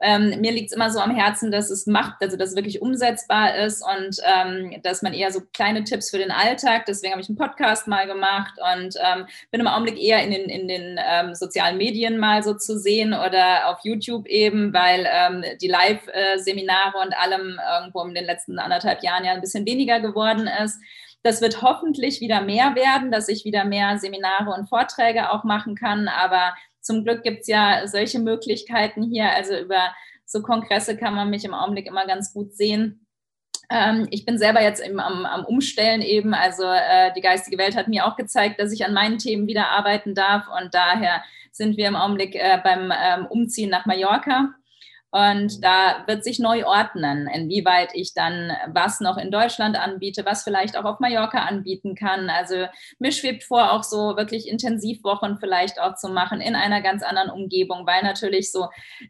[0.00, 2.82] ähm, mir liegt es immer so am Herzen, dass es macht, also dass es wirklich
[2.82, 7.22] umsetzbar ist und ähm, dass man eher so kleine Tipps für den Alltag, deswegen habe
[7.22, 11.00] ich einen Podcast mal gemacht und ähm, bin im Augenblick eher in den, in den
[11.02, 16.98] ähm, sozialen Medien mal so zu sehen oder auf YouTube eben, weil ähm, die Live-Seminare
[16.98, 20.78] und allem irgendwo in den letzten anderthalb Jahren ja ein bisschen weniger geworden ist.
[21.22, 25.74] Das wird hoffentlich wieder mehr werden, dass ich wieder mehr Seminare und Vorträge auch machen
[25.74, 26.54] kann, aber
[26.86, 29.30] zum Glück gibt es ja solche Möglichkeiten hier.
[29.32, 29.92] Also über
[30.24, 33.06] so Kongresse kann man mich im Augenblick immer ganz gut sehen.
[33.68, 36.32] Ähm, ich bin selber jetzt eben am, am Umstellen eben.
[36.32, 39.68] Also äh, die geistige Welt hat mir auch gezeigt, dass ich an meinen Themen wieder
[39.70, 40.44] arbeiten darf.
[40.60, 44.54] Und daher sind wir im Augenblick äh, beim ähm, Umziehen nach Mallorca.
[45.16, 50.42] Und da wird sich neu ordnen, inwieweit ich dann was noch in Deutschland anbiete, was
[50.42, 52.28] vielleicht auch auf Mallorca anbieten kann.
[52.28, 52.66] Also
[52.98, 57.30] mir schwebt vor, auch so wirklich Intensivwochen vielleicht auch zu machen in einer ganz anderen
[57.30, 58.66] Umgebung, weil natürlich so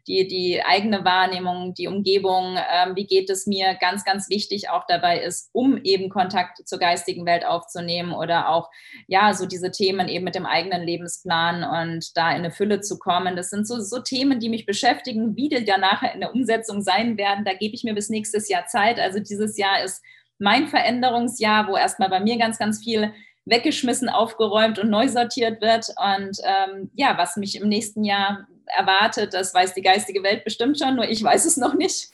[0.07, 4.85] die, die eigene Wahrnehmung, die Umgebung, ähm, wie geht es mir, ganz, ganz wichtig auch
[4.87, 8.69] dabei ist, um eben Kontakt zur geistigen Welt aufzunehmen oder auch,
[9.07, 12.97] ja, so diese Themen eben mit dem eigenen Lebensplan und da in eine Fülle zu
[12.97, 13.35] kommen.
[13.35, 17.17] Das sind so, so Themen, die mich beschäftigen, wie danach nachher in der Umsetzung sein
[17.17, 18.99] werden, da gebe ich mir bis nächstes Jahr Zeit.
[18.99, 20.01] Also dieses Jahr ist
[20.39, 23.13] mein Veränderungsjahr, wo erstmal bei mir ganz, ganz viel
[23.45, 25.87] weggeschmissen, aufgeräumt und neu sortiert wird.
[25.97, 30.77] Und ähm, ja, was mich im nächsten Jahr erwartet, das weiß die geistige Welt bestimmt
[30.77, 32.09] schon, nur ich weiß es noch nicht.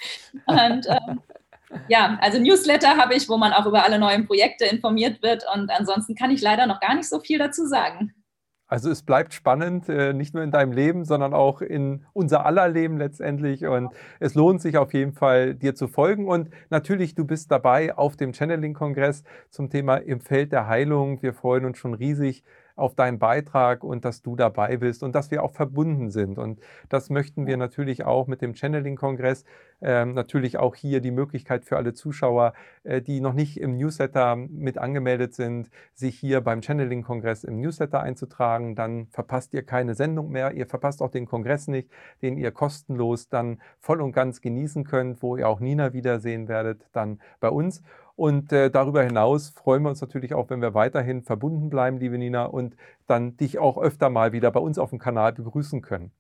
[0.46, 1.22] Und ähm,
[1.88, 5.44] ja, also Newsletter habe ich, wo man auch über alle neuen Projekte informiert wird.
[5.54, 8.14] Und ansonsten kann ich leider noch gar nicht so viel dazu sagen.
[8.68, 12.68] Also es bleibt spannend, äh, nicht nur in deinem Leben, sondern auch in unser aller
[12.70, 13.66] Leben letztendlich.
[13.66, 16.28] Und es lohnt sich auf jeden Fall, dir zu folgen.
[16.28, 21.22] Und natürlich, du bist dabei auf dem Channeling-Kongress zum Thema im Feld der Heilung.
[21.22, 22.44] Wir freuen uns schon riesig
[22.76, 26.38] auf deinen Beitrag und dass du dabei bist und dass wir auch verbunden sind.
[26.38, 26.60] Und
[26.90, 29.44] das möchten wir natürlich auch mit dem Channeling-Kongress.
[29.82, 32.54] Ähm, natürlich auch hier die Möglichkeit für alle Zuschauer,
[32.84, 38.02] äh, die noch nicht im Newsletter mit angemeldet sind, sich hier beim Channeling-Kongress im Newsletter
[38.02, 38.76] einzutragen.
[38.76, 40.54] Dann verpasst ihr keine Sendung mehr.
[40.54, 41.90] Ihr verpasst auch den Kongress nicht,
[42.22, 46.88] den ihr kostenlos dann voll und ganz genießen könnt, wo ihr auch Nina wiedersehen werdet,
[46.94, 47.84] dann bei uns.
[48.16, 52.18] Und äh, darüber hinaus freuen wir uns natürlich auch, wenn wir weiterhin verbunden bleiben, liebe
[52.18, 52.76] Nina, und
[53.08, 56.12] dann dich auch öfter mal wieder bei uns auf dem Kanal begrüßen können.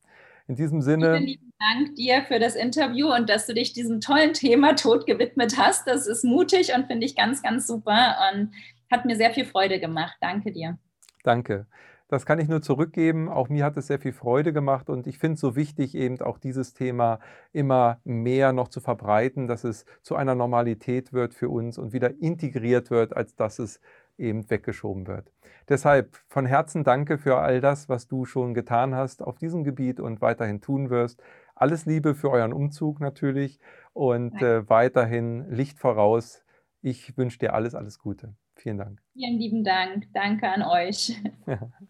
[0.47, 1.17] In diesem Sinne.
[1.17, 5.05] Vielen lieben Dank dir für das Interview und dass du dich diesem tollen Thema Tod
[5.05, 5.87] gewidmet hast.
[5.87, 8.51] Das ist mutig und finde ich ganz, ganz super und
[8.91, 10.17] hat mir sehr viel Freude gemacht.
[10.19, 10.77] Danke dir.
[11.23, 11.67] Danke.
[12.14, 13.28] Das kann ich nur zurückgeben.
[13.28, 16.22] Auch mir hat es sehr viel Freude gemacht und ich finde es so wichtig, eben
[16.22, 17.18] auch dieses Thema
[17.53, 22.11] immer mehr noch zu verbreiten, dass es zu einer Normalität wird für uns und wieder
[22.22, 23.82] integriert wird, als dass es
[24.20, 25.32] eben weggeschoben wird.
[25.70, 29.99] Deshalb von Herzen danke für all das, was du schon getan hast auf diesem Gebiet
[29.99, 31.20] und weiterhin tun wirst.
[31.55, 33.59] Alles Liebe für euren Umzug natürlich
[33.93, 36.45] und äh, weiterhin Licht voraus.
[36.84, 38.36] Ich wünsche dir alles, alles Gute.
[38.53, 39.01] Vielen Dank.
[39.14, 40.14] Vielen lieben Dank.
[40.14, 41.20] Danke an euch.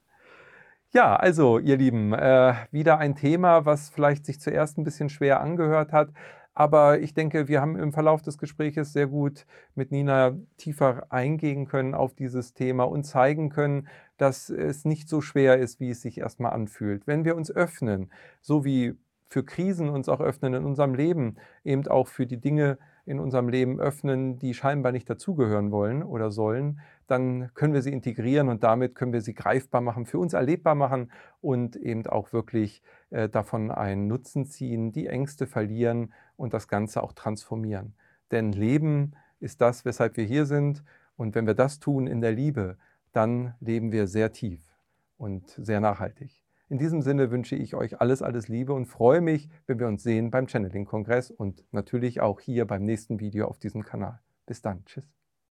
[0.95, 1.15] Ja.
[1.15, 5.91] Also ihr Lieben, äh, wieder ein Thema, was vielleicht sich zuerst ein bisschen schwer angehört
[5.91, 6.09] hat.
[6.53, 11.65] Aber ich denke, wir haben im Verlauf des Gesprächs sehr gut mit Nina tiefer eingehen
[11.65, 13.87] können auf dieses Thema und zeigen können,
[14.17, 17.07] dass es nicht so schwer ist, wie es sich erstmal anfühlt.
[17.07, 18.95] Wenn wir uns öffnen, so wie
[19.27, 23.49] für Krisen uns auch öffnen in unserem Leben, eben auch für die Dinge in unserem
[23.49, 28.63] Leben öffnen, die scheinbar nicht dazugehören wollen oder sollen, dann können wir sie integrieren und
[28.63, 33.27] damit können wir sie greifbar machen, für uns erlebbar machen und eben auch wirklich äh,
[33.27, 37.93] davon einen Nutzen ziehen, die Ängste verlieren und das Ganze auch transformieren.
[38.31, 40.83] Denn Leben ist das, weshalb wir hier sind
[41.17, 42.77] und wenn wir das tun in der Liebe,
[43.11, 44.61] dann leben wir sehr tief
[45.17, 46.42] und sehr nachhaltig.
[46.69, 50.03] In diesem Sinne wünsche ich euch alles, alles Liebe und freue mich, wenn wir uns
[50.03, 54.19] sehen beim Channeling-Kongress und natürlich auch hier beim nächsten Video auf diesem Kanal.
[54.45, 54.83] Bis dann.
[54.85, 55.22] Tschüss.